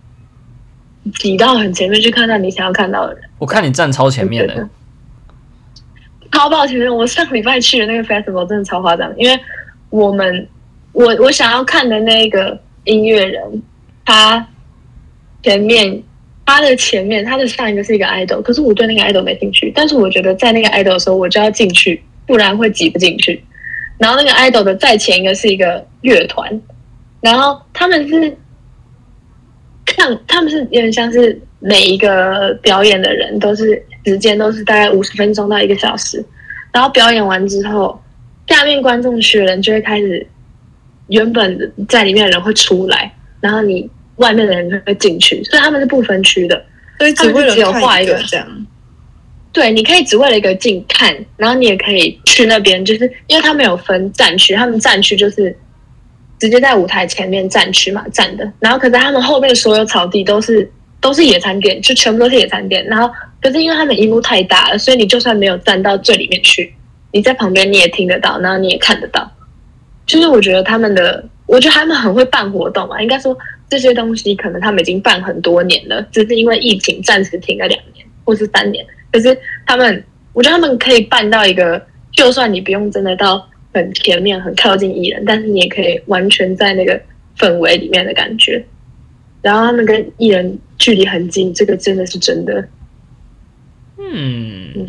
[1.14, 3.22] 挤到很前面去看到你想要看到的人。
[3.38, 4.68] 我看你站超前面的，
[6.30, 6.94] 超爆前面。
[6.94, 9.38] 我上礼拜去的那个 festival 真的超夸张，因为
[9.90, 10.46] 我们
[10.92, 13.62] 我我想要看的那个音乐人，
[14.04, 14.46] 他
[15.42, 16.02] 前面
[16.44, 19.72] 他的前面他的上一个是一个 idol，可是我对那个 idol 没兴趣。
[19.74, 23.42] 但是我觉得在那个 idol 的时候，我就要进去，不然会挤不进去。
[23.98, 26.60] 然后那个 idol 的再前一个是一个乐团。
[27.22, 28.36] 然后他们是
[29.86, 36.22] 看他们是有点像是每一个表演的人都是时间都是大概五十分钟到一个小时，
[36.72, 38.02] 然后表演完之后，
[38.48, 40.26] 下面观众区的人就会开始
[41.06, 46.64] 原本在里面的人会出来，然后你外面的人就会进去，所以他们是不分区的，
[46.98, 48.66] 所以只为了有画一个这样。
[49.52, 55.56] 对，你可以只为了一个镜看，然后你也可以去那边，就是因为他们有分战区，他们战区就是。
[56.42, 60.68] 直接在舞台前面站区嘛站的，然后可是他们后面所有草地都是
[61.00, 62.84] 都是野餐垫，就全部都是野餐垫。
[62.86, 63.08] 然后
[63.40, 66.74] 可是因为他们荧幕太大了，所以你就算没有站到最里面去，
[67.12, 69.30] 你在旁边你也听得到，然后你也看得到。
[70.04, 73.00] 就是我觉得他们的，我觉得他们很会办活动嘛。
[73.00, 73.38] 应该说
[73.70, 78.84] 这些东西可能他们已经办很多年了，只是因为疫情暂时停了两年或是三年。
[79.12, 83.46] 可是他们，我觉得他们可以办到一个，就算你不用真的到。
[83.72, 87.00] 很前面，很靠近艺人，但是你也可以完全在那个
[87.38, 88.64] 氛围里面的感觉。
[89.40, 92.68] 然后他们跟艺人距离很近，这个真的是真的。
[93.98, 94.86] 嗯，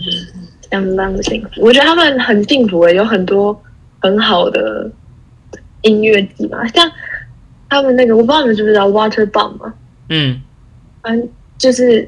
[0.70, 1.62] 相当的幸福。
[1.62, 3.60] 我觉得他们很幸福诶，有很多
[4.00, 4.92] 很好的
[5.82, 6.92] 音乐季嘛，像
[7.70, 9.74] 他们那个，我不知道你们知不知道 Water Bomb 嘛？
[10.10, 10.42] 嗯，
[11.04, 12.08] 嗯，就是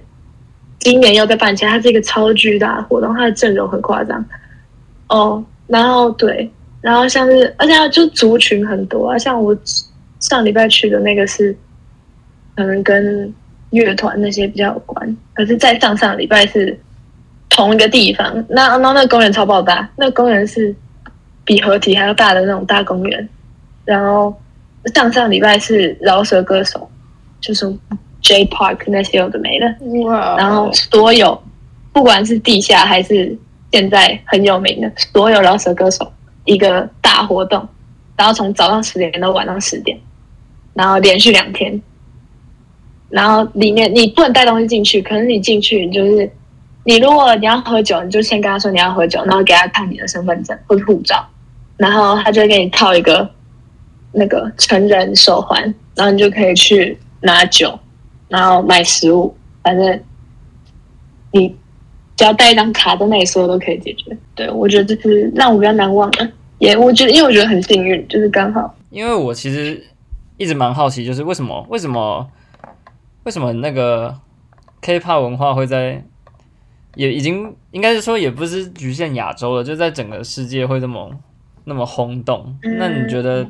[0.80, 4.24] 今年要再办起来，它是一个超巨大的活动，它的阵容很夸张。
[5.08, 6.52] 哦，然后对。
[6.86, 9.58] 然后像是，而且就族群很多啊，像我
[10.20, 11.58] 上礼拜去的那个是，
[12.56, 13.34] 可能跟
[13.72, 15.18] 乐团那些比较有关。
[15.34, 16.80] 可是再上上礼拜是
[17.50, 20.76] 同一个地方，那那那公园超爆大，那公园是
[21.44, 23.28] 比合体还要大的那种大公园。
[23.84, 24.32] 然后
[24.94, 26.88] 上上礼拜是饶舌歌手，
[27.42, 27.66] 就是
[28.22, 29.66] J Park 那些有的没的。
[30.04, 30.38] 哇！
[30.38, 31.42] 然后所有
[31.92, 33.36] 不管是地下还是
[33.72, 36.12] 现在很有名的所有饶舌歌手。
[36.46, 37.68] 一个大活动，
[38.16, 40.00] 然后从早上十点到晚上十点，
[40.74, 41.82] 然后连续两天，
[43.10, 46.32] 然后里面你不能带东西进去，可是你进去就是
[46.84, 51.28] 你如果你要喝酒，你就先跟他说你要喝酒，然后给他看你的身份证或者护照，
[51.78, 53.30] 然后他就给你套一个
[54.12, 55.62] 那个成人手环，
[55.96, 57.78] 然后你就可以去拿酒，
[58.30, 60.00] 然后买食物，反正
[61.32, 61.56] 你。
[62.16, 64.18] 只要带一张卡，在那里所有都可以解决。
[64.34, 68.74] 对我觉得这是让我比较难忘的，也我觉得，因为我觉得很幸运，就是刚好。
[68.90, 69.86] 因为我其实
[70.38, 72.30] 一直蛮好奇，就是为什么为什么
[73.24, 74.18] 为什么那个
[74.82, 76.02] K-pop 文化会在
[76.96, 81.12] 也已经应该是说也不是局限亚洲了，就在整个世界会这么
[81.66, 82.58] 那么轰动。
[82.80, 83.46] 那你觉得，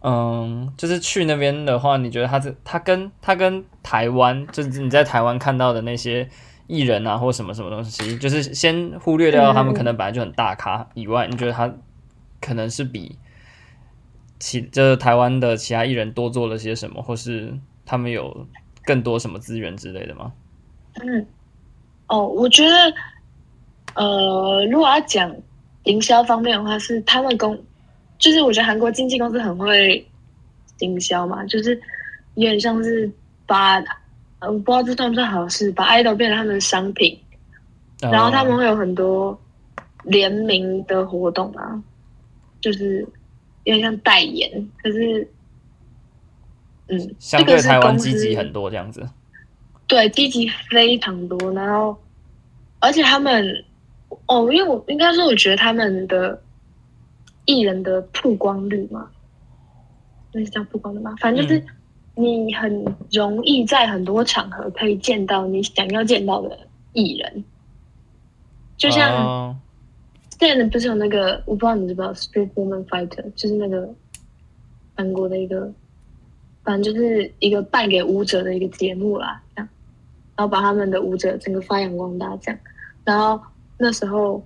[0.00, 6.26] 嗯，就是去那边的话，你觉得它这它跟它跟台湾，就是你在台湾看到的那些。
[6.72, 11.70] 艺人啊，或什么什么东西，就是先忽略掉他们嗯可能本来就很大咖以外，你觉得他
[12.40, 13.18] 可能是比
[14.38, 17.52] 其就是台湾的其他艺人多做了些什么，或是
[17.84, 18.46] 他们有
[18.84, 20.32] 更多什么资源之类的吗？
[20.94, 21.26] 嗯，
[22.06, 22.94] 哦，我觉得，
[23.94, 25.34] 呃，如果要讲
[25.84, 27.56] 营销方面的话，是他们公，
[28.18, 30.06] 就是我觉得韩国经纪公司很会
[30.78, 31.80] 营销嘛，就是
[32.34, 33.10] 有点像是
[33.46, 33.84] 把，呃，
[34.48, 37.18] 我不知道这算不算好事，把 idol 变成他们的商品，
[38.00, 39.38] 然后他们呃会有很多
[40.04, 41.82] 联名的活动啊，
[42.60, 43.00] 就是
[43.64, 45.28] 有点像代言，可是，
[46.88, 49.08] 嗯，相对这个是公台湾积极司很多这样子。
[49.86, 51.96] 对，积极非常多，然后
[52.80, 53.64] 而且他们
[54.26, 56.40] 哦，因为我应该说，我觉得他们的
[57.44, 59.08] 艺人的曝光率嘛，
[60.32, 61.14] 那是叫曝光的吗？
[61.20, 61.64] 反正就是
[62.14, 66.58] 你很容易在很多场合可以见到你想要见到的
[66.92, 67.44] 艺人，
[68.76, 69.56] 就像哦。
[70.40, 73.88] 现在不是有那个，我不知道你知不知道《Street Woman Fighter》，就是那个
[74.96, 75.72] 韩国的一个，
[76.64, 79.68] 反正就是一个败给舞者的一个节目啦，这样，
[80.34, 82.60] 然后把他们的舞者整个发扬光大，这样。
[83.04, 83.40] 然后
[83.78, 84.44] 那时候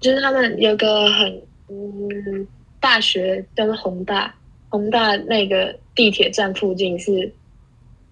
[0.00, 2.44] 就是他们有个很嗯
[2.80, 4.34] 大学叫做宏大，
[4.70, 7.30] 宏大那个地铁站附近是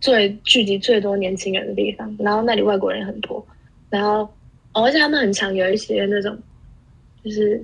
[0.01, 3.45] 最聚集最多年轻人的地方，然后那里外国人也很多，
[3.89, 4.29] 然后、
[4.75, 6.39] 哦而且他们很常有一些那种。
[7.25, 7.61] 就是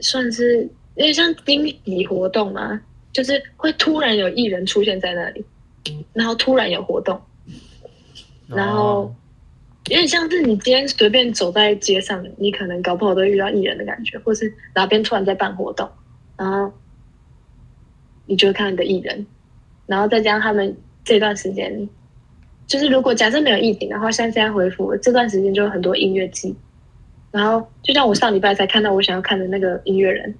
[0.00, 0.62] 算是
[0.94, 2.80] 有点像惊喜活动嘛，
[3.12, 5.44] 就是会突然有艺人出现在那里，
[6.12, 7.18] 然后突然有活动，
[8.46, 9.16] 然后哦
[9.88, 15.88] 有点像是你今天随便走在街上，你可能搞不好都遇到艺人的感觉，或是哪边突然在办活动，
[16.36, 16.72] 然后
[18.26, 19.26] 你就会看到你的艺人，
[19.86, 21.88] 然后再加上他们这段时间，
[22.66, 26.54] 就是如果假设没有疫情的话，像现在恢复了这段时间就有很多音乐季，
[27.30, 30.34] 然后就像我上礼拜才看到我想要看的那个音乐人，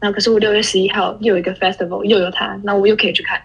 [0.00, 3.40] 然后可是我六月十一号又有一个 festival 又有他，那我又可以去看。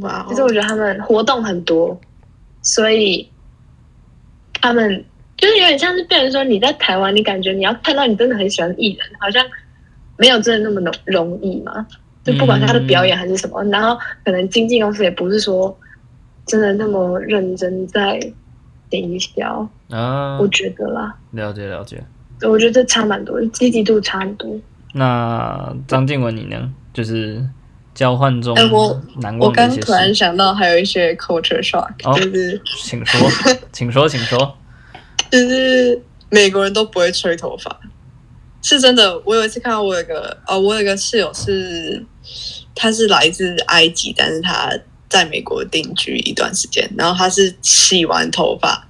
[0.00, 1.98] 哇哦，就是我觉得他们活动很多，
[2.62, 3.30] 所以
[4.60, 5.04] 他们
[5.36, 9.44] 就是有点像是变成说你在台湾，你感觉你要看到你真的很喜欢的艺人，好像
[10.18, 11.86] 没有真的那么容容易嘛。
[12.26, 15.76] 就不管他的表演还是什么，然后可能经纪公司也不是说
[16.46, 18.18] 真的那么认真在
[18.90, 22.02] 营销，啊我，觉得啦，了解了解。
[22.42, 24.54] 我觉得这差蛮多，积极度差很多。
[24.92, 26.70] 那张静文你呢？
[26.92, 27.42] 就是
[27.94, 33.30] 交换中哎我难我刚突然，想到还有一些 culture shock，、哦就是 请说，
[33.72, 34.56] 请说，请说。
[35.30, 36.00] 就是
[36.30, 37.80] 美国人都不会吹头发，
[38.62, 39.20] 是真的。
[39.24, 42.02] 我有一次看到我有一个哦，我有一个室友是
[42.74, 44.70] 他是来自埃及，但是他
[45.08, 48.82] 在美国定居一段时间，然后他是洗完头发。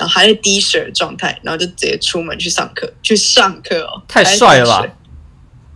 [0.00, 4.86] 然后还在滴水的状态，然后就直接出门去上课，去上课哦，太帅了吧！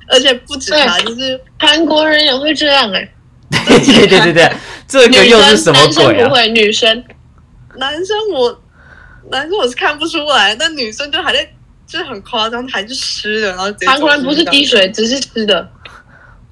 [0.06, 3.12] 而且不止他，就是韩国人也会这样 哎、
[3.50, 4.52] 对对对对，
[4.86, 6.34] 这个女又是什么生男生鬼啊不？
[6.36, 7.04] 会，女生
[7.74, 8.62] 男生我
[9.28, 11.44] 男生我是看不出来，但女生就还在，
[11.84, 14.82] 就是很夸张，还是湿的，然后韩国人不是滴水。
[14.82, 15.68] 水，只是湿的。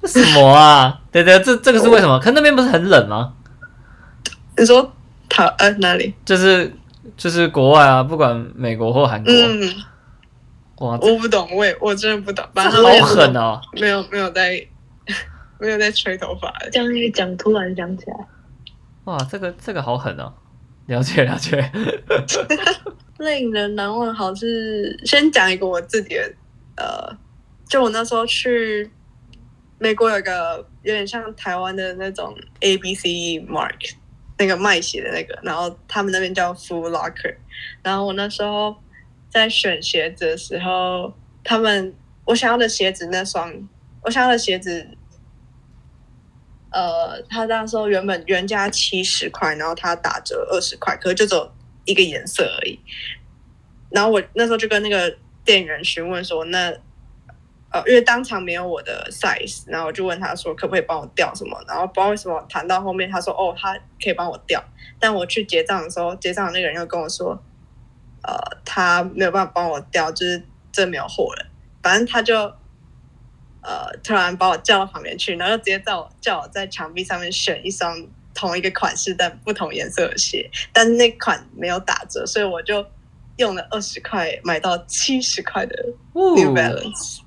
[0.05, 1.01] 什么啊？
[1.11, 2.19] 对对，这这个是为什么？
[2.19, 3.33] 可那边不是很冷吗？
[4.57, 4.91] 你说
[5.29, 6.13] 他呃哪里？
[6.25, 6.71] 就是
[7.17, 9.73] 就是国外啊，不管美国或韩国，嗯，
[10.79, 13.59] 哇，我不懂，我也我真的不懂，反正好，狠哦！
[13.73, 14.65] 没有没有在
[15.59, 16.69] 没有在吹头发的。
[16.71, 18.15] 这样一讲，突然想起来，
[19.05, 20.31] 哇，这个这个好狠哦！
[20.87, 21.71] 了解了解，
[23.19, 26.33] 令人难忘好是先讲一个我自己的，
[26.75, 27.17] 呃，
[27.69, 28.89] 就我那时候去
[29.81, 33.09] 美国有个有点像台湾的那种 A B C
[33.49, 33.95] Mark
[34.37, 37.35] 那个卖鞋的那个，然后他们那边叫 Foot Locker，
[37.81, 38.75] 然后我那时候
[39.27, 41.11] 在选鞋子的时候，
[41.43, 43.67] 他们我想要的鞋子那双
[44.03, 44.87] 我想要的鞋子。
[46.73, 51.51] 呃，他那时候原本原价七十块，然后他打折二十块，可是就只有
[51.83, 52.79] 一个颜色而已。
[53.89, 56.73] 然后我那时候就跟那个店员询问说，那
[57.71, 64.63] 呃，因为当场没有我的 size，然后我就问他说可不可以帮我调什么，然后不知道为什么谈到后面他说哦，他可以帮我调，
[64.99, 67.31] 但我去结账的时候，结账的那个人又跟我说，
[68.23, 68.33] 呃，
[68.65, 71.47] 他没有办法帮我调，就是这没有货了，
[71.81, 72.53] 反正他就。
[73.63, 77.95] 呃，突然把我叫到旁边去，然后就直接叫我叫我在墙壁上面选一双
[78.33, 82.83] 同一个款式但不同颜色的鞋，但是那款没有打折，所以我就
[83.37, 85.75] 用了二十块买到七十块的
[86.13, 87.19] New Balance。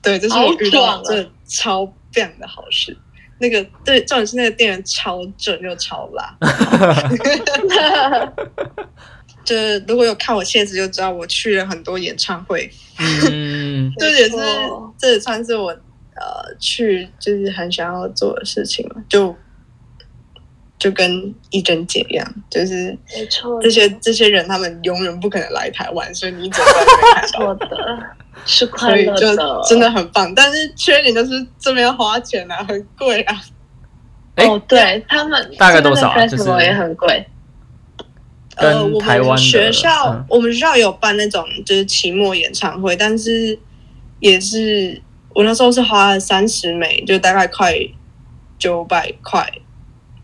[0.00, 2.96] 对，这是我遇到这超棒的好事。
[3.38, 6.36] 那个对，重点是那个店员超正又超辣。
[9.44, 14.36] 就是如果有看我现实就知道，我去了很多演唱会，嗯， 这也是
[14.96, 19.34] 这也算是我呃去就是很想要做的事情嘛，就
[20.78, 27.38] 就跟一珍姐一样，就是没错，这些这些人他们永远不可能来台湾，所以你只能在那边看到。
[27.42, 27.66] 错的，
[28.44, 33.40] 是所快乐以就的，真的很棒，但是缺点就是这边要花钱啊，很贵啊。
[34.34, 37.26] 哎哦，对他们大概多少啊这边的就是？festival 也很贵，
[38.56, 40.24] 呃，我台湾的们学校、嗯。
[40.28, 43.58] 我们学校有办那种就是期末演唱会，但是
[44.20, 44.98] 也是
[45.34, 47.74] 我那时候是花了三十美，就大概快
[48.58, 49.46] 九百块。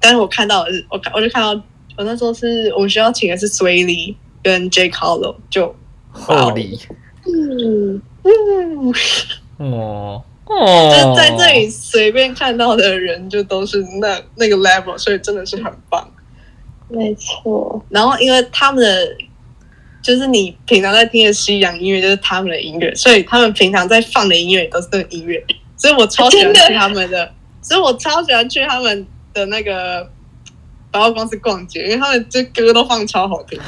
[0.00, 1.50] 但是我看到的是，我看我就看到
[1.98, 5.76] 我那时候是我们学校请的是 Sway Lee 跟 J Carlo，就
[6.10, 6.52] 厚
[7.32, 8.92] 礼嗯，呜，
[9.64, 16.10] 哦就哦，是在这里随便看到的人就都是那那个 level，所以真的是很棒。
[16.88, 19.16] 没错，然后因为他们的
[20.02, 25.44] 就是你平常在听的西洋音乐就是他们的音乐，所以他们平常在放的音乐也都是那个音乐，
[25.76, 30.10] 所以我超喜欢去他们的，所以我超喜欢去他们的那个
[30.90, 33.64] 百货公司逛街，因为他们这歌都放超好听的。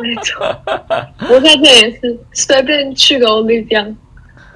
[0.00, 0.44] 没错，
[1.30, 3.84] 我在这也是随便去个欧丽江，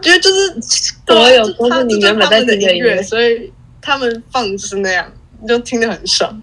[0.01, 5.07] 觉得就是所有对啊都是你就原的音听的音乐所以他们放就是那样，
[5.41, 6.43] 你就听得很爽。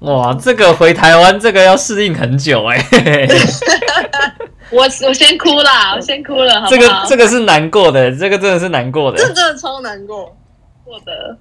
[0.00, 2.78] 哇，这个回台湾这个要适应很久哎、
[4.70, 7.04] 我我先哭啦，我先哭了，好这个？
[7.08, 9.18] 这个是难过的，这个真的是难过的。
[9.18, 10.36] 这真的超难过。
[10.84, 11.36] 过的，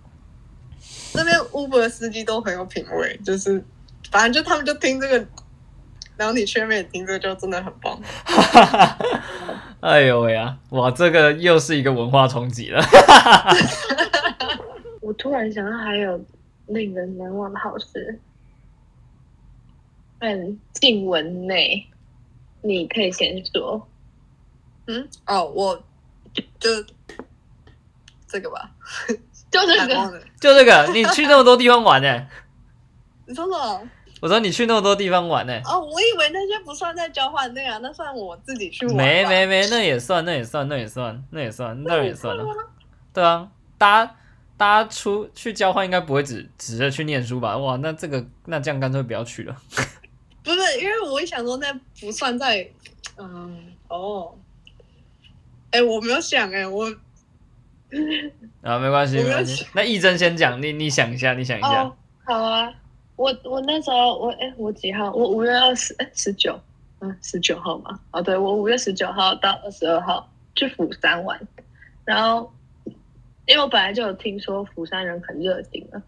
[1.18, 3.62] 那边 Uber 司机都很有品味，就是
[4.12, 5.28] 反正就他们就听这个，
[6.16, 8.00] 然后你去那边也听这个，就真的很棒。
[9.82, 12.82] 哎呦喂啊，哇，这个又是一个文化冲击了。
[15.02, 16.24] 我突然想到还有
[16.68, 18.20] 令人难忘的好事，
[20.20, 21.88] 嗯，静文内，
[22.62, 23.88] 你可以先说。
[24.88, 25.84] 嗯，哦，我
[26.34, 26.70] 就
[28.28, 28.72] 这个吧，
[29.52, 30.22] 就这个。
[30.40, 32.28] 就这个，你去那么多地方玩呢、
[33.26, 33.90] 你说什么？
[34.20, 38.96] 我说你去那么多地方玩呢、哦，我以为那些不算在交换内啊，那算我自己去玩。
[38.96, 42.44] 没没没， 那也算，那也算，那也算，那也算，那也算了。
[43.14, 44.16] 对啊，大家
[44.58, 47.56] 大家出去交换应该不会只只是去念书吧？
[47.58, 49.56] 哇，那这个那这样干脆不要去了。
[50.44, 51.72] 不是，因为我一想说那
[52.02, 52.68] 不算在，
[53.18, 54.34] 嗯，哦，
[55.70, 56.92] 哎，我没有想哎，我
[58.62, 59.66] 啊，没关系，我没关系。
[59.74, 61.84] 那义珍先讲，你你想一下，你想一下。
[61.84, 61.94] 哦，
[62.26, 62.74] 好啊，
[63.16, 65.12] 我我那时候我哎，我几号？
[65.12, 66.60] 我五月二十哎十九，
[67.00, 68.00] 嗯，十九号嘛。
[68.12, 71.40] 哦，对，我五月十九号到二十二号去釜山玩，
[72.04, 72.52] 然后
[73.46, 76.02] 因为我本来就有听说釜山人很热情了，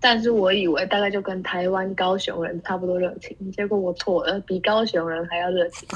[0.00, 5.88] 但是我以为大概就跟台湾高雄人差不多热情，结果我错了，比高雄人还要热情。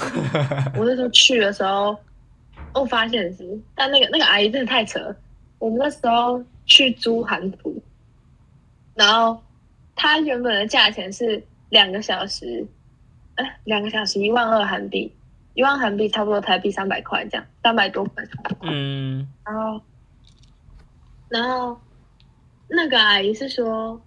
[0.76, 1.94] 我那时候去的时候，
[2.78, 5.16] 我发现是，但那个那个阿姨真的太扯了。
[5.58, 7.82] 我们那时候去租韩服，
[8.94, 9.42] 然后
[9.96, 12.64] 它原本的价钱是两个小时，
[13.34, 15.12] 哎，两个小时一万二韩币，
[15.54, 18.24] 一万韩币差不多台币三百块这样，三百多块。
[18.62, 19.80] 嗯，然后，
[21.28, 21.80] 然后
[22.68, 24.00] 那个阿姨是说，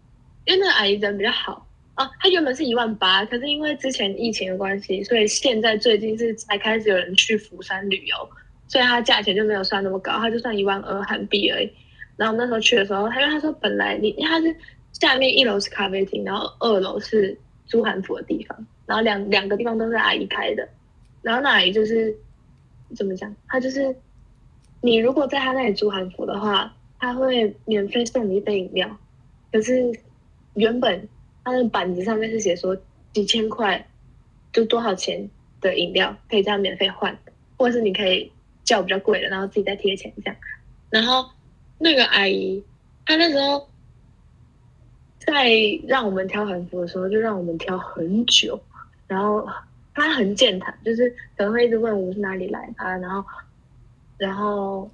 [0.46, 8.30] 因为那个阿姨人比较好啊，她原本是一万八，可是因为之前疫情的关系，所以现在最近是才开始有人去釜山旅游，
[8.72, 11.70] 所以它价钱就没有算那么高，它就算一万二韩币而已。
[12.16, 14.56] 然后我们那时候去的时候，他因为他说本来你他是
[14.94, 20.66] 下面一楼是咖啡厅，然后二楼是租韩服的地方，然后两两个地方都是阿姨开的，
[21.22, 22.16] 然后那阿姨就是
[22.96, 23.94] 怎么讲，她就是
[24.80, 28.98] 你如果在她那里租韩服的话，她会免费送你一杯饮料，
[29.52, 29.92] 可是
[30.54, 31.10] 原本
[31.44, 32.78] 她的板子上面是写说
[33.12, 33.86] 几千块
[34.54, 37.18] 就多少钱的饮料可以这样免费换，
[37.58, 38.32] 或者是你可以
[38.72, 40.36] 叫比较贵的，然后自己再贴钱这样。
[40.90, 41.30] 然后
[41.78, 42.64] 那个阿姨
[43.06, 43.68] 她那时候
[45.20, 45.52] 在
[45.86, 48.58] 让我们挑韩服的时候，就让我们挑很久，
[49.08, 49.46] 然后
[49.94, 53.26] 她很健谈，就是可能会一直问我们是哪里来的啊，然后
[54.18, 54.90] 然后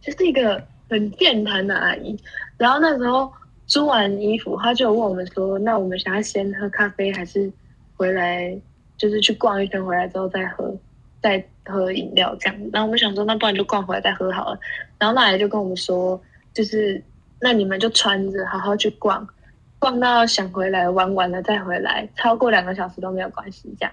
[0.00, 2.18] 就是一个很健谈的阿姨。
[2.56, 3.30] 然后那时候
[3.66, 7.52] 租完衣服，她就问我们说：“那我们想要先喝咖啡，还是
[7.96, 8.58] 回来
[8.96, 10.74] 就是去逛一圈，回来之后再喝，
[11.20, 14.58] 再喝饮料这样？”然后我们想说，那不然就逛回来再喝好了。
[14.98, 16.20] 然后那阿姨就跟我们说，
[16.54, 17.02] 就是
[17.40, 19.26] 那你们就穿着好好去逛，
[19.78, 23.92] 逛到想回来玩完了再回来，超过两个小时都没有关系这样。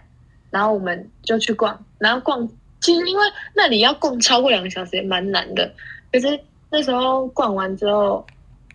[0.50, 2.48] 然后我们就去逛，然后逛，
[2.80, 3.24] 其实因为
[3.54, 5.70] 那里要逛超过两个小时也蛮难的，
[6.12, 8.26] 可是那那时候逛完之后，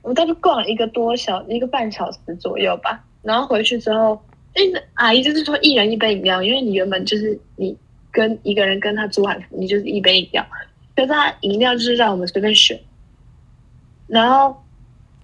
[0.00, 3.04] 我们大概逛了一个多小一个半小时左右吧。
[3.22, 4.18] 然后回去之后，
[4.54, 7.76] 因为阿姨就是说一人一杯饮料，因为你原本就是你
[8.12, 10.46] 跟一个人跟他租海服，你就是一杯饮料，
[10.96, 12.78] 可是他饮料就是让我们随便选。
[14.06, 14.60] 然后，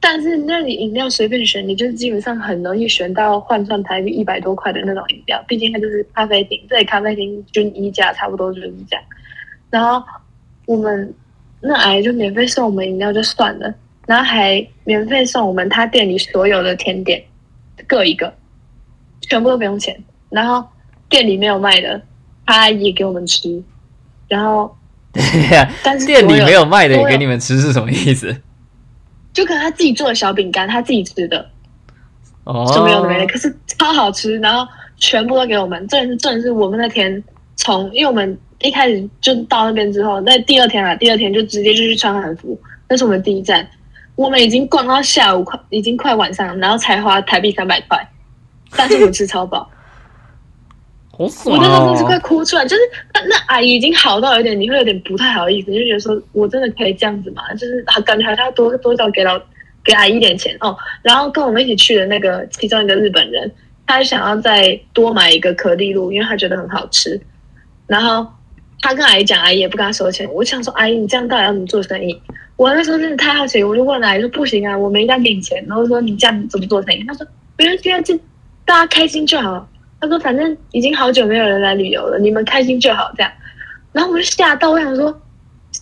[0.01, 9.05] 但是那里饮料随便选，你就基本上很容易选到换算台币一百多块的那种饮料，毕竟它就是咖啡厅，这里咖啡厅均一价差不多就是这样。
[9.71, 10.01] 然后
[10.67, 11.13] 我们
[11.61, 13.75] 那阿姨就免费送我们饮料就算了，
[14.07, 17.21] 然后还免费送我们他店里所有的甜点
[17.89, 18.33] 各一个，
[19.23, 19.99] 全部都不用钱。
[20.31, 20.65] 然后
[21.09, 22.01] 店里没有卖的，
[22.47, 23.63] 他也给我们吃。
[24.29, 24.75] 然后
[25.85, 28.35] 但是店里没有卖的也给你们吃是什么意思？
[29.33, 31.47] 就可能他自己做的小饼干，他自己吃的，
[32.45, 34.67] 哦，什么有的没的，可是超好吃，然后
[34.97, 35.87] 全部都给我们。
[35.89, 37.23] 这也是，真的是我们那天
[37.57, 43.69] 从，因为我们一开始就到那边之后，那第二天啊，第二天就直接就去穿韩服，那是我们第一站。
[44.15, 48.09] 我们已经逛到下午快，已经快晚上，然后才花台币三百块，
[48.75, 49.71] 但是我们吃超饱。
[51.17, 52.21] 好爽我那时候真的是快哦！
[52.23, 52.83] 哭出来，就是
[53.15, 57.43] 那那阿姨已经好到有点，你会有点不太好意思，就觉得说我真的可以这样子吗？
[57.55, 59.41] 就是感觉好像要多多少给老
[59.83, 60.77] 给阿姨一点钱哦。
[61.03, 63.51] 然后跟我们一起去的那个其中一个日本人，
[63.87, 67.19] 他想要再多买一个可丽露，因为他觉得很好吃。
[67.87, 68.27] 然后
[68.81, 70.29] 他跟阿姨讲，阿姨也不跟他收钱。
[70.33, 72.21] 我想说，阿姨你这样到底要怎么做生意？
[72.57, 75.65] 我那时候真的太好奇，我就问阿姨说不行啊，我没要给你钱。
[75.67, 77.03] 然后说你这样怎么做生意？
[77.05, 78.15] 他说没关系啊，这
[78.65, 79.67] 大家开心就好。
[80.01, 83.33] 他说：“反正已经好久没有人来旅游了，你们开心就好。”这样，
[83.93, 85.21] 然后我就吓到，我想说，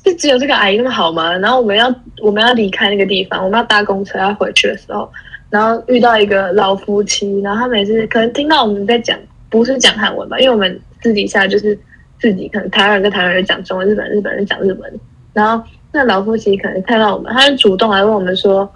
[0.05, 1.37] 是只有这个阿姨那么好吗？
[1.39, 1.93] 然后我们要
[2.23, 5.11] 我们要离开那个地方，我们要搭公车要回去的时候，
[5.51, 9.19] 然后遇到一个老夫妻，然后他们也是可能听到我们在讲，
[9.51, 11.77] 不是讲韩文吧，因为我们私底下就是
[12.21, 15.01] 自己可能台湾人跟台湾人讲中文，日本日本人讲日文，
[15.33, 18.71] 然后那老夫妻可能看到我们，他就主动来问我们说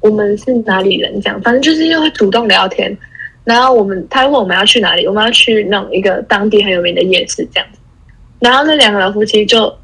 [0.00, 2.96] 我们是哪里人，这样，反正就是又会主动聊天。
[3.48, 7.80] 然后我们他问我们要去哪里，我们要去那种一个当地很有名的夜市这样子。
[8.40, 9.74] 然后那两个老夫妻就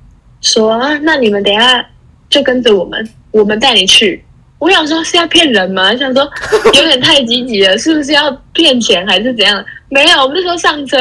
[0.42, 1.82] 说啊，那你们等下
[2.28, 4.22] 就跟着我们，我们带你去。
[4.58, 5.96] 我想说是要骗人吗？
[5.96, 6.30] 想说
[6.74, 9.64] 有点太积极了，是不是要骗钱还是怎样？
[9.88, 10.98] 没有，我们那时候上车，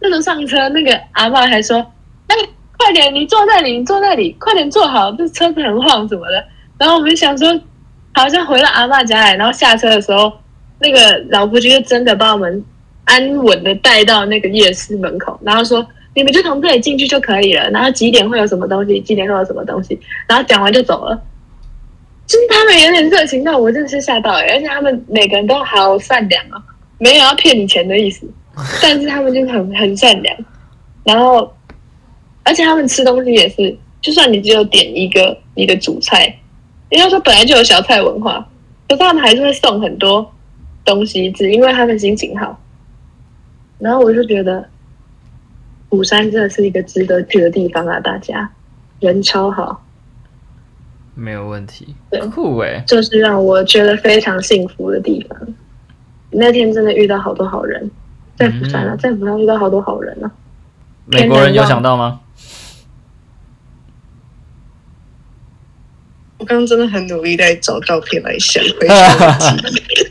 [0.00, 1.78] 那时候上车，那个阿嬷还说
[2.26, 2.36] ：“哎，
[2.76, 6.44] 快点，你坐那里，你坐那里，快点坐好，这车子很晃什么的。”
[6.76, 7.48] 然后我们想说，
[8.14, 10.32] 好像回到阿嬷家来，然后下车的时候。
[10.80, 12.64] 那个老夫妻就真的把我们
[13.04, 21.22] 安稳的带到那个夜市门口，然后说你们就从这里进去就可以了，然后几点会有什么东西，几点会有什么东西，然后讲完就走了。
[22.26, 26.62] 就是他们有点热情到我真的是吓到、欸，而且他们每个人都好善良啊，
[26.98, 28.24] 没有要骗你钱的意思，
[28.80, 30.36] 但是他们就是很很善良，
[31.02, 31.52] 然后
[32.44, 36.32] 而且他们吃东西也是，就算你只有点一个你的主菜，
[36.88, 38.46] 人家说本来就有小菜文化，
[38.88, 40.32] 可是他们还是会送很多。
[40.84, 42.60] 东西，只因为他们心情好，
[43.78, 44.68] 然后我就觉得
[45.88, 47.98] 釜山真的是一个值得去的地方啊！
[48.00, 48.50] 大家
[49.00, 49.84] 人超好，
[51.14, 52.82] 没有问题对，酷哎！
[52.86, 55.38] 这是让我觉得非常幸福的地方。
[56.30, 57.90] 那天真的遇到好多好人，
[58.36, 60.30] 在釜山啊，嗯在釜山遇到好多好人啊！
[61.06, 62.20] 美国人有想到吗？
[66.38, 70.06] 我刚刚真的很努力在找照片来想回去的记忆。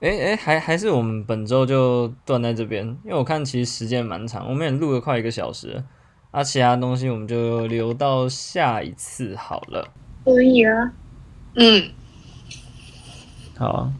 [0.00, 5.84] 哎哎，还还是我们本周就断在这边，因为我看其实时间蛮长，我们也录了快一个小时了，
[6.32, 9.88] 啊，其他东西我们就留到下一次好了。
[10.24, 10.92] 可以啊，
[11.54, 11.90] 嗯，
[13.56, 13.92] 好啊，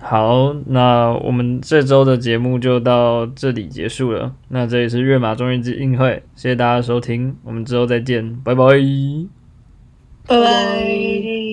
[0.00, 4.34] 好，那我们这周的节目就到这里结束了。
[4.48, 8.64] 那这里是跃马中日基金会，谢谢大家的收听，我们之后再见，拜拜。
[10.26, 11.43] 拜拜。